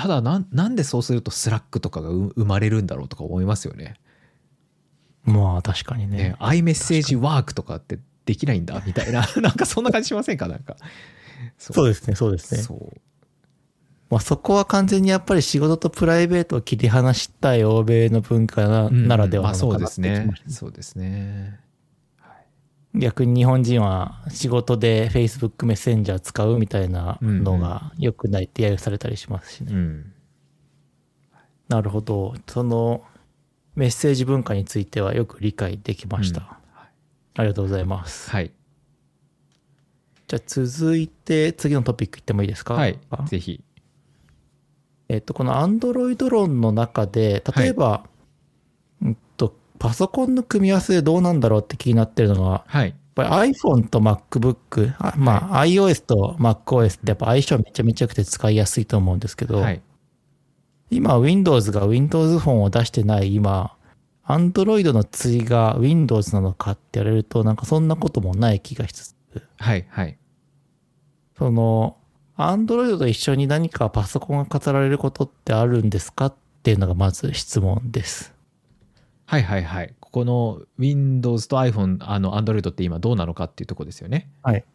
[0.02, 3.96] ただなん、なんでそうするとスラックとかがう生まれるんだろうとか思いますよね。
[5.24, 6.18] まあ確かにね。
[6.18, 10.48] ね、iMessage ワークとかってできないんだみたいな、 なんかそんな感じしませんか？
[10.48, 10.76] なんか。
[11.58, 12.62] そそうですね、そうですね。
[12.62, 12.98] そう。
[14.10, 20.34] まあ、そこは完全にやっぱり仕事とプライベートを切り離したい欧米の文化な,、うんならではまあそうなのかなってですね。
[20.48, 21.60] そうですね
[22.94, 29.74] 逆に日本人は仕事で Facebook メッセンジャー使うみたいなのが良くないって揶揄されたりしますしね。
[29.74, 30.14] うん。
[31.70, 32.36] なるほど。
[32.48, 33.04] その
[33.76, 36.42] メッセージ文化についてはよく理解できました。
[36.42, 36.48] うん。
[36.48, 38.30] ありがとうございます。
[38.30, 38.52] はい。
[40.28, 42.74] じゃあ続いて次のトピックいってもいいですか？
[42.74, 43.00] はい。
[43.26, 43.64] ぜひ。
[45.08, 48.11] えっと、この Android 論の中で、例えば、うんと、
[49.82, 52.90] パソコンの組み合わせでどうなんだろうって気になってるのが、はい。
[52.90, 59.82] やっぱり iPhone と MacBook、あまあ、iOS と MacOS ってやっぱ相性めちゃめちゃ良くて使いやすいと思うんですけど、はい。
[60.92, 63.76] 今 Windows が Windows フォンを出してない今、
[64.28, 69.16] Android の次が Windows なのかって言われると、なんかそんなこともない気がしつつ、
[69.58, 70.16] はいはい。
[71.40, 71.98] その、
[72.38, 78.40] Android と一緒に何かパソコンが語られることってあるんですかっていうのがまず質問です。
[79.32, 84.66] はいはいはいここの Windows と iPhone あの Android って今どうなのかっていうとこですよねはい。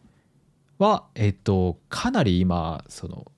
[0.79, 3.31] はえっとかなり今その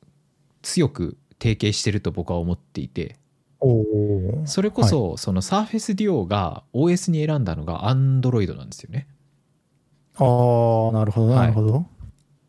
[0.62, 3.18] 強く提携してると僕は思っていて
[3.60, 4.44] おお。
[4.46, 9.06] それこそその Surface Duo が OS に選んだのが Android なんですよね
[10.16, 11.86] ああ、なるほど、はいなるほど。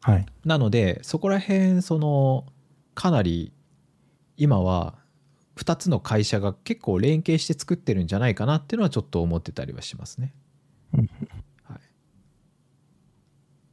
[0.01, 0.27] はい。
[0.45, 2.47] なのでそこら辺その
[2.95, 3.53] かなり
[4.37, 4.95] 今は
[5.61, 10.33] 2つの会社が結構連携して作ってるんじゃないかなっていうのはちょっと思ってたりはしますね。
[10.93, 11.81] はい、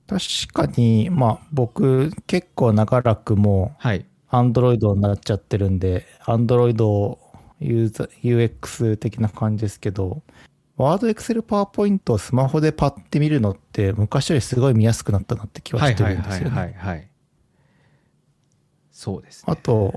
[0.07, 7.17] 確かに、まあ僕結構長らくもはい、う Android になっちゃってるんで、Android
[7.59, 10.21] ユーザ UX 的な感じですけど、
[10.75, 17.09] ワード、エクセル、パワーポイントをスマホでパッて見るのって昔よりすごい見やすくなったなって気はしてるんですよね。
[18.91, 19.53] そうですね。
[19.53, 19.93] あと、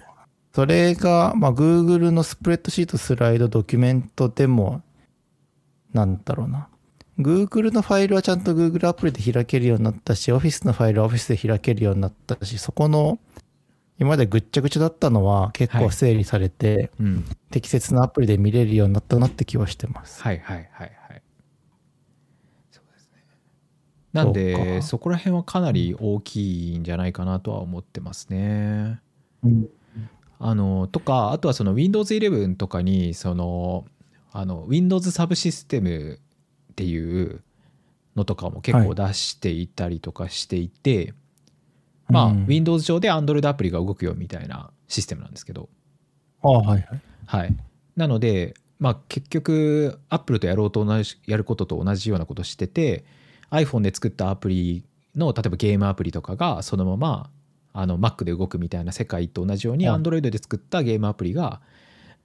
[0.52, 4.82] それが、まあ、Google のスプレッドシート、スライド、ドキュメントでも、
[5.92, 6.68] なんだろうな。
[7.18, 13.20] Google のファイルはちゃんと Google アプリで開けるようになったし、Office のファイルは Office で開けるようになったし、そこの、
[13.98, 20.22] 今までぐっちゃぐちゃだったのは結構整理されて、うん、適切なアプリで見れるようになったなって気はしてます。
[20.22, 21.22] はいはいはいはい。
[22.70, 23.22] そうですね。
[24.14, 29.00] なんでかそこら辺はかなり大きいんじゃないかなとは思ってますね。
[29.44, 29.68] うん
[30.42, 33.84] あのとかあとはその Windows 11とかにその
[34.32, 36.18] あの Windows サブシステム
[36.72, 37.42] っていう
[38.16, 41.14] のとかも結構出していたりとかしていて、
[42.08, 45.68] まあ、うん Windows 上で Android アプリが動くよみたいなシステムなんですけど、
[46.42, 47.02] ああ、はいはい。
[47.26, 47.56] はい、
[47.96, 53.04] なので、まあ、結局 Apple とやろうと同じやることと同じようなことしてて
[53.50, 54.84] iPhone で作ったアプリ
[55.14, 57.30] の例えばゲームアプリとかがそのまま
[57.72, 60.00] あの Mac で動くみたいな世界と同じようにはい。
[60.00, 61.60] Android で作ったゲームアプリが、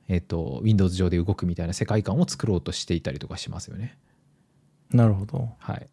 [0.08, 3.98] えっと Windows 上で動くみたいな世界観を作ろうとしていたりとかしますよね。
[4.92, 5.50] なるほど。
[5.60, 5.88] はい、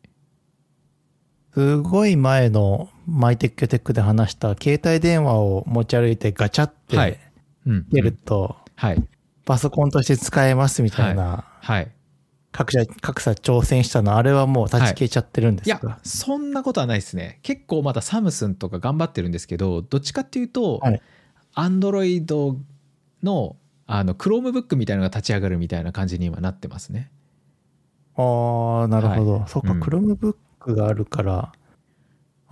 [1.54, 7.18] すごい前のマイテックテックで話した携帯電話を持ち歩いてガチャって、
[7.64, 9.02] 出ると、はい。
[9.44, 11.90] パソコンとして使えますみたいな、はい
[12.52, 15.68] 各社、各社挑戦したの、あれはもう断ち消えちゃってるんでい。
[15.68, 17.40] やすか、そんなことはないですね。
[17.42, 21.02] 結構まだサムスンとか頑張ってるんですけどどっちかっていうと、はい。
[21.54, 22.56] アンドロイド
[23.22, 27.10] のあの Chromebook みたいなのが立ち上がるみたいな感じに今なってますね。
[28.16, 29.32] ああ、なるほど。
[29.40, 29.48] はい。
[29.48, 29.82] そっか、うん。
[29.82, 30.36] Chromebook
[30.74, 31.52] があるから、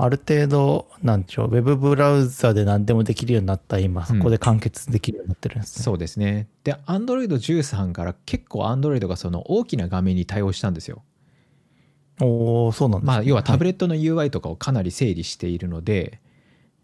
[0.02, 5.84] ある程度、なんでしょう、ウェブブラウザで何でもできるようになった今、そこで完結できるようになってるんですね。
[5.84, 11.02] そうですねで Android13 から結構 Android がその大きな画面に対応したんですよ
[12.20, 16.20] おおそうなんですね、まあ要はタブレレットの UI とかをかなり整理しているので、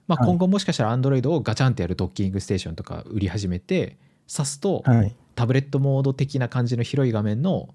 [0.06, 3.98] まあ、はい今後もしかしたら Android をガチャンってやるドッキングステーションとか売り始めて
[4.28, 5.14] 挿すとはい。
[5.34, 7.68] タブレットモード的な感じの広い画面の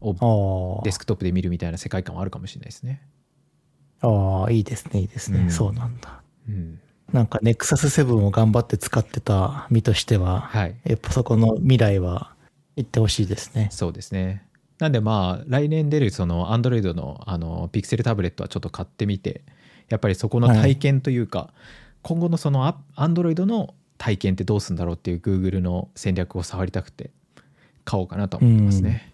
[0.00, 0.84] をああ。
[0.84, 3.02] デスクトップで見るみたいな世界観はあるかもしれないですね。
[4.00, 5.40] ああ、いいですね、いいですね。
[5.40, 6.20] うんそうなんだ。
[6.48, 6.80] うん、
[7.12, 12.32] なんか、ネクサス7を頑張って使ってた身としては、はいやっぱそこの未来は
[12.76, 13.68] 行ってほしいですね。
[13.72, 14.44] そうですね。
[14.78, 19.42] なんでまあ来年出るその Android のあのピクセルタブレットはちょっと買ってみて
[19.88, 21.52] やっぱりそこの体験というか、
[22.02, 27.10] 今後のそのア Android の体験ってどうするんだろうっていう Google の戦略を触りたくて
[27.84, 29.12] 買おうかなと思ってますね。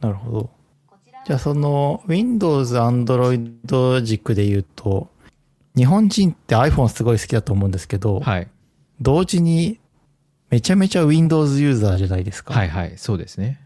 [0.00, 0.50] なるほど。
[1.28, 5.10] じゃあその Windows、Android 軸で言うと、
[5.76, 8.48] 日本人って iPhone すごい好きだと思うんですけど、はい、
[9.02, 9.78] 同時に
[10.48, 12.54] めちゃめちゃ Windows ユーザーじゃないですか。
[12.54, 13.60] はいはいそうですね。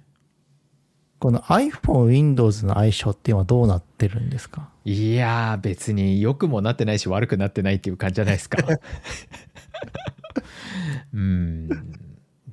[1.21, 4.69] この iPhone、Windows の相性って今どうなってるんですか？
[4.85, 8.59] いやー別に良くもなってないし悪くなってないっていう感じじゃないですか。
[11.15, 11.69] うん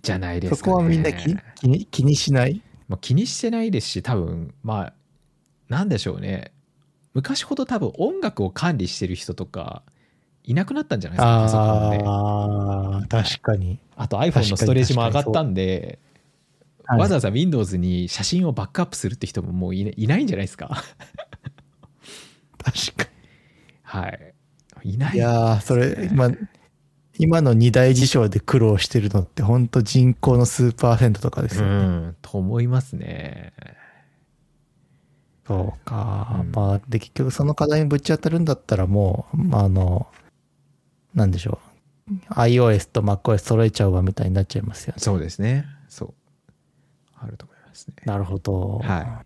[0.03, 0.57] じゃないですか、ね。
[0.59, 2.61] そこはみんな気気に気にしない？
[2.87, 4.93] まあ、気にしてないですし多分まあ
[5.69, 6.51] なんでしょうね。
[7.13, 9.83] 昔ほど多分音楽を管理してる人とか
[10.43, 12.03] いなくなったんじゃないですかパソコンで。
[12.05, 13.79] ああ、確かに。
[13.95, 15.99] あと iPhone のストレージも上がったんで
[16.85, 16.99] はい。
[16.99, 20.83] わざわざ Windows に写真をバックアップするって人ももういないんじゃないですか。
[22.63, 23.09] 確か
[23.83, 24.33] はい。
[24.83, 25.11] いない。
[25.13, 25.17] に。
[25.17, 26.31] いやー、それ、今、
[27.17, 32.07] 今の二大事象で苦労してるのって、本当人口の数パーセントとかですうよね。
[32.09, 33.53] んと思いますね
[35.49, 36.41] そうか。
[36.41, 40.05] うんまあ、で、結局その課題にぶち当たるんだったらもう、まあ、あの、
[41.15, 41.59] なんでしょ
[42.07, 42.33] う。
[42.35, 45.01] iOS と MacOS 揃えちゃうわみたいになっちゃいますよね。
[45.01, 46.13] そうですねそう
[47.19, 48.79] あると思いますねなるほど。。
[48.83, 49.23] は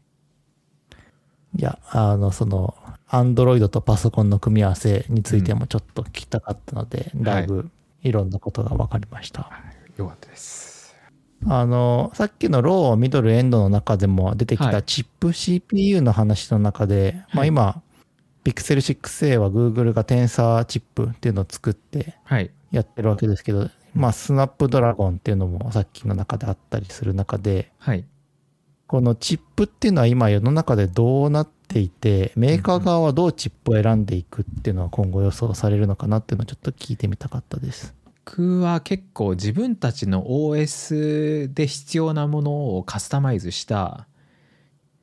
[1.55, 2.75] いや、あの、その、
[3.09, 7.69] Android とパソコンの組み合わせについてもちょっと聞きたかったので、だいぶ
[8.01, 9.51] いろんなことが分かりました。
[9.97, 10.72] よかったです
[11.47, 14.71] あの、さっきのロー、ミドル、エンドの中でも出てきはい。
[14.71, 17.47] たチップ CPU の話の中で、まあはい。
[17.49, 17.81] 今、
[18.43, 22.51] Pixel 6a は Google がテンサーチップっていうのを作ってはい。
[22.71, 28.05] やってるわけですけど、まあスナップドラゴンっていうのもさっきの中であったりする中で、はい。
[28.87, 37.95] このチップっていうのは今世の中でどうなっていて、メーカー側はどうチップを選んでいくっていうのは今後予想されるのかなっていうのをちょっと聞いてみたかったです。
[38.25, 44.07] 僕は結構自分たちの OS で必要なものをカスタマイズした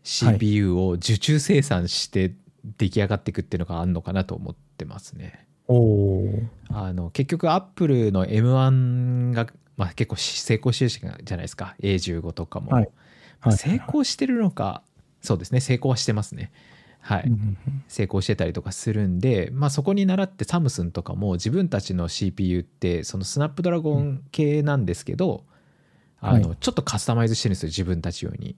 [0.04, 2.34] CPU を受注生産して
[2.78, 5.46] 出来上がっていくっていうのがあるのかなと思ってますね。
[5.68, 6.42] おお。
[6.70, 9.46] あの結局アップルの M1 が、
[9.76, 11.76] まあ、結構成功してるじゃないですか。
[11.82, 12.88] A15 とかも、はい。
[13.42, 14.82] まあ成功してるのか
[15.20, 15.60] そうですね。
[15.60, 16.50] 成功はしてますね
[17.01, 17.57] はい、うんうん
[17.88, 25.44] 成功してたりとかするんで、まあ、そこに倣ってサムスンとかも自分たちの CPU ってそのスナップドラゴン系なんですけど、
[26.20, 28.55] あのはちょっとカスタマイズしてるんですよ自分たち用に。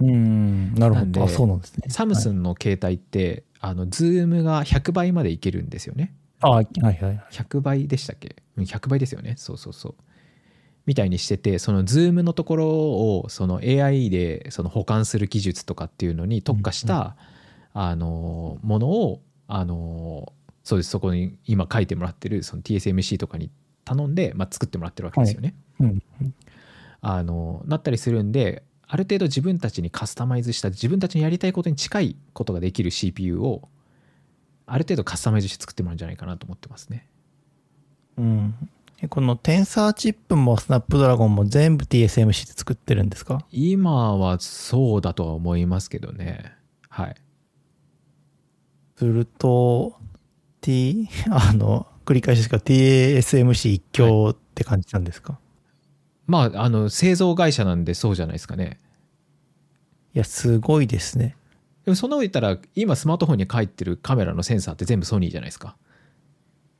[0.00, 0.08] うん。
[0.08, 1.24] うん、なるほど。
[1.24, 1.84] あ、そうなんですね。
[1.88, 6.14] サムスンの携帯って、あのズームが100倍までいけるんですよね。
[6.40, 7.22] あ、はいはいはい。
[7.30, 8.36] 100倍でしたっけ？
[8.56, 9.94] うん100倍ですよねそうそうそう
[10.86, 17.16] みたいにしててそのズームのところをその AI でその補完する技術とかっていうのに特化した、
[17.78, 20.32] あのものをあの
[20.64, 23.50] そうですそこに今書いてもらってるその TSMC とかに
[23.84, 25.54] 頼んで、まあ、作ってもらってるわけですよね。
[25.80, 26.02] うん。
[27.02, 33.68] あのなったりするんである程度自分たちにカスタマイズした自分たちのやりたいことに近いことができる CPU を
[34.64, 37.06] ある程度カスタマイズして作ってもらうんじゃないかなと思ってますね。
[38.16, 38.54] うん。
[39.02, 43.44] えこのテンサーチップもスナップドラゴンも全部 TSMC で作ってるんですか？
[43.52, 46.52] 今はそうだとは思いますけどね
[46.88, 47.14] はい
[48.96, 49.96] すると、
[50.60, 55.38] T、あの、繰り返しですが TSMC 一強って感じなんですか、
[56.26, 58.80] まああの製造会社なんでそうじゃないですかね。
[60.14, 61.36] い、や、すごいですね。
[61.84, 65.76] でもそんなこと言ったら今スマートフォンに入ってるカメラのセンサーって全部ソニーじゃないですか。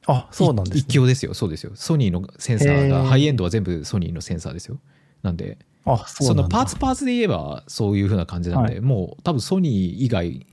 [0.07, 0.81] あ、そうなんですね。
[0.81, 1.35] 一強ですよ。
[1.35, 1.73] そうですよ。
[1.75, 4.81] ソニーのセンサーがハイエンドは全部ソニーのセンサーですよ。
[5.23, 6.43] なんであ、そうそなんだ。
[6.45, 8.81] のパーツパーツで言えばそういう風な感じなんで、はい。
[8.81, 10.47] もう多分ソニー以外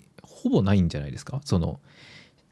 [0.43, 1.41] ほぼないんじゃないですか？
[1.45, 1.79] その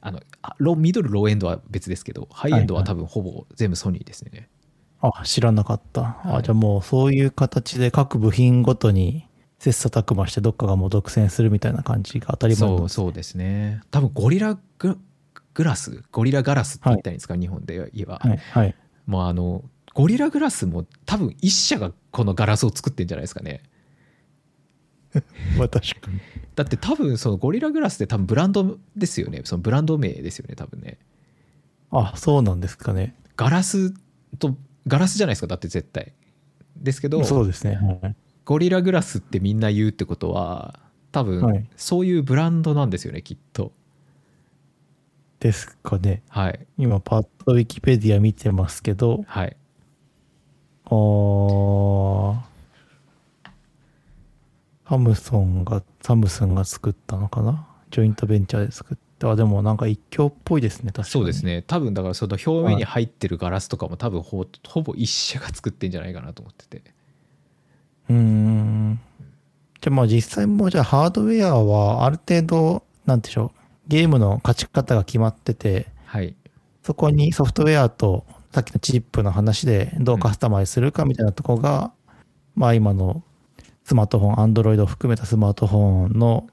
[0.02, 4.50] あのあローミドルローエンドは別ですけどハイエンドは多分ほぼ全部ソニーですね、
[5.02, 6.20] あ、知らなかった。
[6.24, 6.44] あ、はい。
[6.44, 9.28] じゃあもうそういう形で各部品ごとに
[9.60, 13.82] 切磋琢磨してどっかがもう独占するみたいな感じが当たり前なんですそうそうですね。
[13.92, 14.98] 多分ゴリラグ
[15.54, 18.76] グラスゴリラガラスって言ったらいいんですか、日本で言えば、はい、はい。
[19.06, 19.64] もうあの
[19.94, 23.62] ゴリラグラスも多分一社がこのガラスを作ってんじゃないですかね
[25.58, 26.20] まあ確かに。
[26.56, 29.42] だって多分そのゴリラグラスって多分ブランドですよね。
[29.44, 30.98] そのブランド名ですよね多分ね。
[31.92, 33.16] あ、そうなんですかね。
[33.36, 33.94] ガラス
[34.40, 34.56] と
[34.88, 36.14] ガラスじゃないですかだって絶対。
[36.78, 37.76] ですけどそうですね。
[38.02, 38.16] はい。
[38.46, 40.80] ゴリラグラスってみんな言うってことは
[41.12, 41.68] 多分、はい。
[41.76, 43.72] そういうブランドなんですよねきっと。
[45.40, 46.22] ですかね。
[46.30, 46.68] はい。
[46.78, 49.58] 今パッとウィキペディア見てますけど、はい。
[50.86, 52.51] あー
[54.92, 57.66] サムソンが、サムスンが作ったのかな？
[57.92, 59.30] ジョイントベンチャーで作った。
[59.30, 61.06] あ、でもなんか一強っぽいですね、確かに。
[61.12, 61.46] そうです。
[61.46, 66.82] ね多分だからその表面に入ってるガラスとかも多分ほほぼ一社が作ってんじゃないかなと思ってて
[68.10, 69.00] うーん。
[69.80, 73.60] じゃあまあ実際もうじゃあハードウェアはある程度、なんでしょう。
[73.88, 76.36] ゲームの勝ち方が決まってて、はい
[76.84, 81.94] そこにソフトウェアとさっきのチップの話でどうカスタマイズするかみたいなとこが、
[82.56, 83.24] まあ今の
[83.84, 86.48] スマートフォン、アンドロイドを含めたスマートフォンの、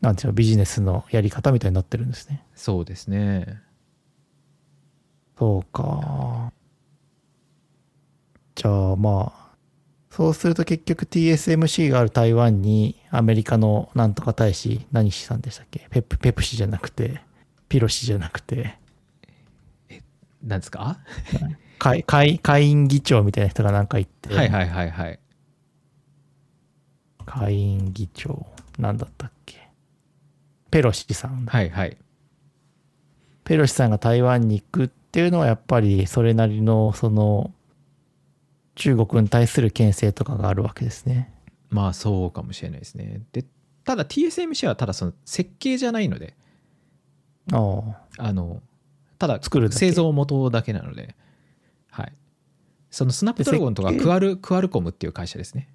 [0.00, 2.44] なんていうの、ビジネスのやり方みたいになってるんですね。
[2.54, 3.60] そうですね。
[5.38, 6.52] そうか。
[8.54, 9.50] じゃあまあ、
[10.10, 15.86] そうすると結局 TSMC がある台湾にアメリカのなんとか大使、何しさんでしたっけ？
[15.90, 17.22] ペプペプシじゃなくて、
[17.68, 18.76] ピロシじゃなくて、
[20.42, 20.98] なんですか？
[21.78, 25.18] 会会会員議長みたいな人がなんか言って、はいはいはいはい
[27.30, 28.46] 下院議長。
[28.78, 29.68] なんだったっけ？
[30.70, 31.52] ペロシさんだ。
[31.52, 31.96] はいはい
[33.44, 37.52] ペロシさんが台湾に行くっていうのはやっぱりそれなりのその
[38.76, 41.32] 中国に対する牽制とかがあるわけですね。
[41.68, 43.44] まあそうかもしれないですねで
[43.84, 46.34] ただ TSMC はただその設計じゃないので
[47.52, 47.80] あ
[48.18, 48.26] あ。
[48.26, 48.62] あの
[49.18, 51.14] ただ作る製造元だけなので
[51.90, 52.12] はい
[52.90, 55.68] そのスナップドラゴンとかクアルクアルコムっていう会社ですね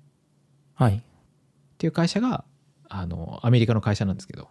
[0.76, 1.02] はい。
[1.86, 2.46] っていう会社が
[2.90, 4.50] あのアメリカの会社なんですけど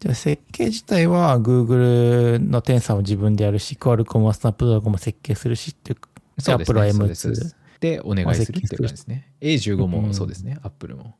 [0.00, 5.98] じゃあ設計自体は Google のテンサーも自分でやるし、クアルコムはスナップドラゴンも設計するしっていう。
[6.38, 7.56] そうですね Apple はそうですそうで M2 す。
[7.80, 11.16] でお願いするっていう感じですね A15 もそうですね、アップルも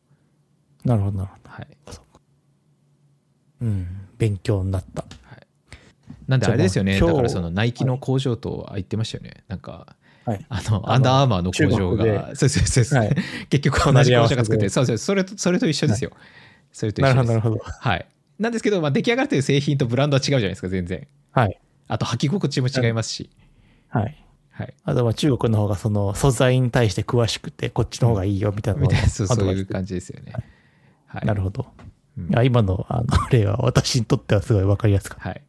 [0.85, 1.93] なるほどなるほはいど。
[3.63, 3.87] うん。
[4.19, 5.07] 勉強になった。
[6.29, 9.97] なんであれですよねだからそのナイキの工場と言ってましたよねなんか
[10.27, 10.47] はい。
[10.49, 12.35] あのアンダーアーマーの工場が。
[12.35, 13.17] そうそうそうそう、はい。
[13.49, 16.11] 結局同じ工場が作ってそうそうそれとそれと一緒ですよ、
[16.73, 17.27] それと一緒です。
[17.29, 17.59] なるほど。
[17.63, 18.07] はい。
[18.39, 21.07] なんですけど、まあ、出来上がってる製品とブランドは違うじゃないですか全然。
[21.31, 21.59] はい。
[21.89, 23.31] あと履き心地も違いますし、
[23.89, 24.25] はい。
[24.51, 24.75] はい。
[24.85, 30.33] あとは中国の方がその素材に対して詳しくて、こっちの方がいいよみたいなのをみたいなそうそういう感じですよね。
[31.07, 31.27] はい。
[31.27, 31.67] なるほど。
[32.19, 32.45] うん。
[32.45, 35.43] 今のあの例は私にとってはすごい分かりやすかっはい。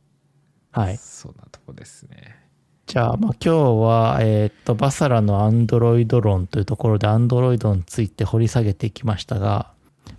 [0.72, 0.82] た。
[0.82, 0.98] はい。
[0.98, 2.47] そんなとこですね
[2.88, 9.72] じゃあ、まあ、今日は、えーっと、バサラのアンドロイド論というところで、アンドロイドについて掘り下げていきましたが、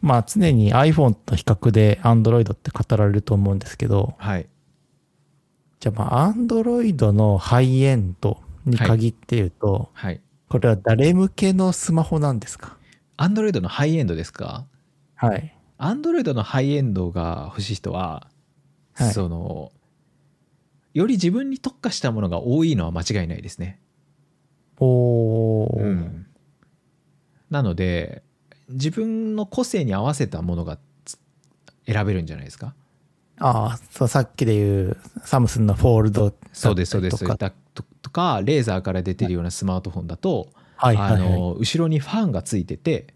[0.02, 4.46] まあ、常に iPhone と比較でアンドロイドって語られると思うんですけど、はい。
[5.80, 10.20] じゃあ、まあ、アンドロイドのハイエンドに限って言うと、はい。
[10.50, 12.76] これは誰向けのスマホなんですか？
[13.16, 14.66] アンドロイドのハイエンドですか？
[15.14, 15.54] はい。
[15.78, 18.26] アンドロイドのハイエンドが欲しい人は、
[18.94, 19.12] はい。
[19.12, 19.72] その
[20.98, 23.80] より自分に特化したものが多いのは間違いないですね。
[24.78, 25.82] おー。
[25.82, 26.26] うん
[27.50, 28.22] なので
[28.68, 31.18] 自分の個性に合わせたものがつ
[31.86, 32.74] 選べるんじゃないですか？
[33.38, 36.34] ああ、そう、さっきで言う、サムスンのフォールド。
[36.52, 41.22] そうですそうですだととかレーザーから出てるようなスマートフォンだと、はいはいはい。
[41.22, 43.14] あの後ろにファンがついてて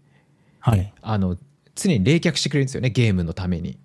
[0.59, 0.91] はい。
[1.01, 1.37] あの
[1.75, 3.77] 常に冷却してくれるんですよねゲームのために。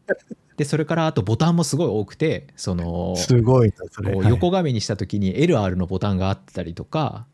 [0.58, 4.12] でそれからあとボタンもすごい多くてそのすごいな、それ。
[4.28, 7.26] 横画面にした時に LR のボタンがあったりとか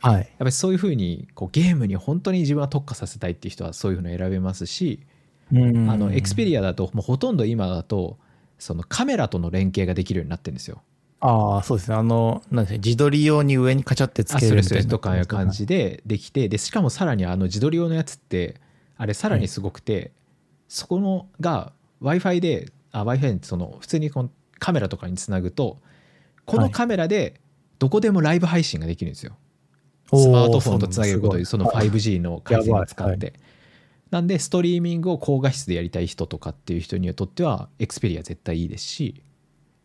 [0.00, 0.16] はい。
[0.16, 5.00] やっぱりそういうふうにこうゲームに本当に自分は特化させたいっていう人はそういうふうの選べますし、
[5.52, 8.18] うんあのエクスペリアだともうほとんど今だと
[8.58, 10.82] そのカメラとの連携ができるようになってるんですよ。
[11.20, 11.96] ああ、そうですね。
[11.96, 14.90] あの、なんですね、自撮り用に上にカチャってつけるみたいな。
[14.90, 18.60] とかいう感じでできてでしかもさらにあの自撮り用のやつって
[18.98, 20.12] あれさらにすごくて、
[20.68, 21.72] そこのが
[22.04, 25.80] w i f i であ w i f i その普通にこのカメラとかにつなぐと
[26.44, 27.40] このカメラで
[27.78, 29.36] どこでもライブ配信ができるんですよ。
[30.12, 31.94] おースマートフォンとつなげることでそのそうなんだ。
[31.94, 33.32] 5G の回線を使って。
[34.10, 39.22] なんでストリーミングを高画質でやりたい人とかっていう人にとってはエクスペリア絶対いいですし。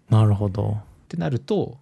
[0.10, 0.72] なるほど。
[0.72, 1.78] ってなると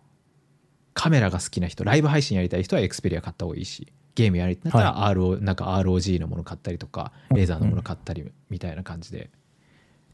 [0.94, 9.30] カメラが好きな人ライブ配信やりたい人はエクスペリア買った方がいいしゲームやりたいったら RO、なんか ROG のもの買ったりとかレーザーのもの買ったりみたいな感じで、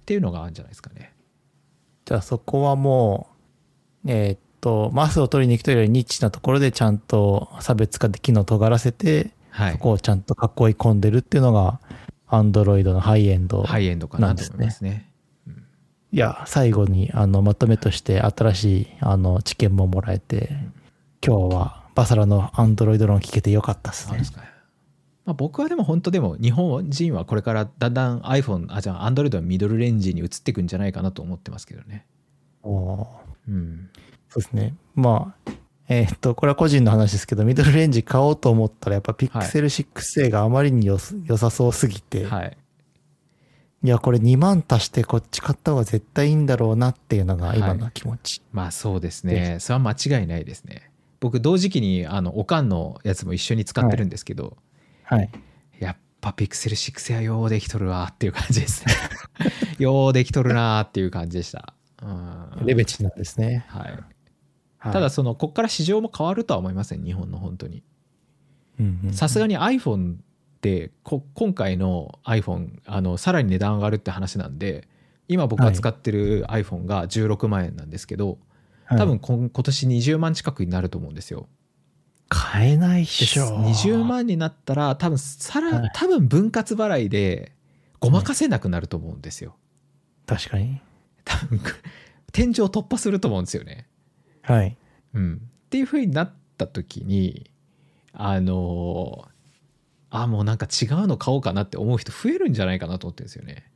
[0.03, 1.13] っていうのがあるんじゃないですかね。
[2.03, 3.29] じゃあそこはも
[4.05, 11.79] う、えーっと、マスを取りに行くというよりニッチなところでちゃんと差別化で機能を尖らせて、はいそこをちゃんと囲い込んでるっていうのが、
[12.27, 13.63] アンドロイドのハイエンド。
[13.63, 15.09] ハイエンドかなと思いますね。
[16.11, 20.49] いや、最後にあのまとめとして新しいあの知見ももらえて、
[21.25, 24.21] 今日はバサラのアンドロイド論聞けてよかったですね。
[25.25, 32.05] まあ、僕はでも本当でも日本人はこれからだんだん iPhone あじゃあ Android のミドルレンジに移っていくんじゃないかなと思ってますけどね。
[32.61, 33.07] おー
[33.49, 33.89] うん。
[34.29, 34.75] そうですね。
[34.95, 35.51] まあ、
[35.87, 42.57] えーっと、これは個人の話ですけど、ミドルレンジ買おうと思ったら、やっぱ Pixel 6A があまりによさそうすぎて、はい。
[43.83, 48.41] いや、これ2万足してこっち買った方が絶対いいんだろうなっていうのが今の気持ち。
[48.53, 49.57] まあそうですね。
[49.59, 50.89] それは間違いないですね。
[51.19, 54.55] 僕同時期にあのおかんのやつも一緒に使ってるんですけど、はい。
[55.79, 58.93] やっぱピクセル6やようできとるわっていう感じですね。
[59.79, 61.73] ようできとるなーっていう感じでした。
[62.01, 63.65] うんレベチなんですね。
[63.67, 64.03] はい、はい
[64.91, 67.83] ただ、そのこっから市場も変わるとは思いません日本の本当に
[68.79, 70.17] うんさすがに iPhone っ
[70.61, 74.87] てこ今回の iPhone あのさらに値段上がるって話なんで
[75.27, 78.37] 今僕が使ってる iPhone が16万円なんですけど、はい
[78.85, 81.47] 多分今今年20万近くになると思うんですよ。
[82.33, 83.59] 買えないっでしょ。
[83.59, 87.51] 20万になったら多分さら、はい多分分割払いで
[87.99, 89.55] ごまかせなくなると思うんですよ。
[90.25, 90.81] 確かに。
[91.23, 91.61] 多分
[92.31, 93.87] 天井突破すると思うんですよね。
[94.41, 94.75] はい。
[95.13, 97.51] うん、っていう風になった時に
[98.13, 99.27] あの
[100.09, 103.69] あもうなんか違うの買おうかなって思う人増えるんじゃないかなと思ってるんですよね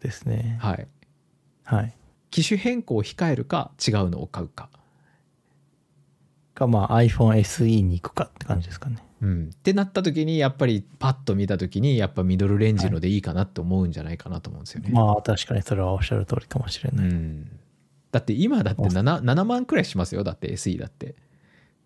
[0.00, 0.58] ですね。
[0.60, 0.88] はい
[1.62, 1.94] はい。
[2.30, 4.68] 機種変更を控えるか違うのを買うか
[6.62, 8.96] か、まあ iPhone SE に行くかって感じですかね。
[9.20, 14.90] うん、ってなった時にやっぱりパッと見た時にやっぱミドルレンジのでいいかなって思うんじゃないかなと思うんですよね。
[14.90, 17.06] まあ確かにそれはおっしゃる通りかもしれない。
[17.06, 17.48] うん、
[18.10, 21.14] だって今だって 7, 7万くらいしますよだって SE だって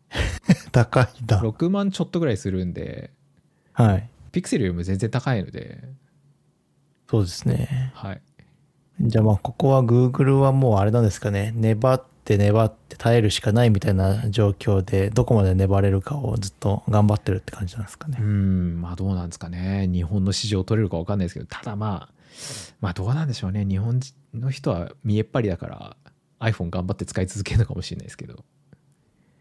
[0.72, 1.41] 高いだ。
[1.43, 3.11] 6万ちょっとぐらいするんで
[3.72, 4.09] はい。
[4.33, 5.83] ピクセルよりも全然高いので、
[7.09, 7.93] そうですね。
[7.95, 8.22] はい、
[9.01, 11.53] じゃあまあここは Google はもうあれなんですかね。
[11.55, 18.22] 粘って粘って耐えるしかないみたいな状況でどこまで粘れるかをずっと頑張ってるって感じなんですかねう。
[18.24, 22.14] んまあどうなんですかね日本の市場取れるか分かんないですけどただまあ
[22.81, 24.01] まあどうなんでしょうね日本
[24.35, 25.97] の人は見えっ張りだから
[26.41, 28.45] iPhone 頑張って使い続けるのかもしれないですけど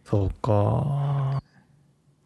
[0.06, 1.42] そうか。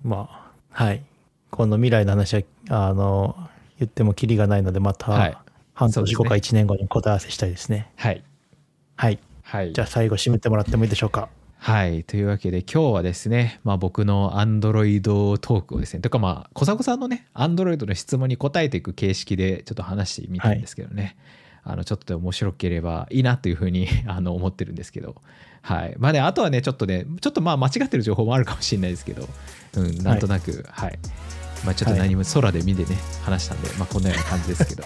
[0.03, 1.03] まあ、はい。
[1.49, 3.35] この未来の話は、あの、
[3.79, 5.43] 言ってもキリがないので、まはいた
[5.73, 7.89] 半年後か1年後に答え合わせしたいですね。
[7.95, 8.23] はい
[8.97, 9.19] はい。
[9.49, 9.73] はい。
[9.73, 11.27] じゃあ最後締めてもらってもいいでしょうか？
[11.57, 12.03] はい。
[12.03, 21.17] というわけで今日はですね、まあ、僕の Android トークをですね、とかまあ、小迫さんのね、Android の質問に答えていく形式でちょっと話してみたんですけどね、
[21.63, 25.15] あのちょっと面白ければいいなというふうに あの思ってるんですけど、
[25.63, 25.95] はい。
[25.97, 29.27] まあね、あとはね、ちょっとね、ちょっとまあ間違ってる情報もあるかもしれないですけど、
[29.77, 30.99] うん、なんとなく、はい。
[31.65, 34.83] まあちょっと何も空で見てね、話したんで、まあこんなような感じですけど、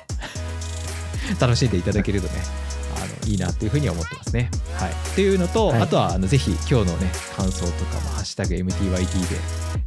[1.39, 4.49] 楽しんでいただけるとね、あのいいなっていうふうに思ってますね。
[4.75, 4.91] はい。
[4.91, 8.95] っていうのと、はいあとはあのぜひ今日のね感想とかも「ハッシュタグ #MTYT」
[9.29, 9.37] で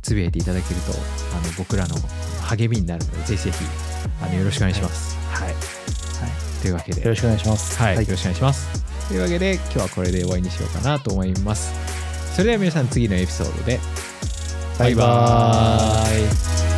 [0.03, 1.97] つぶやいていただけるとあの僕らの
[2.43, 3.65] 励みになるのでぜひぜひ
[4.23, 5.17] あのよろしくお願いします。
[5.31, 5.55] はい。
[6.61, 7.79] というわけで、よろしくお願いします。
[7.79, 8.83] はい、よろしくお願いします。
[9.09, 11.73] というわけで今日はこれで終わりにしようかなと思います。
[12.35, 13.79] それでは皆さん次のエピソードで
[14.79, 16.76] バイバーイ。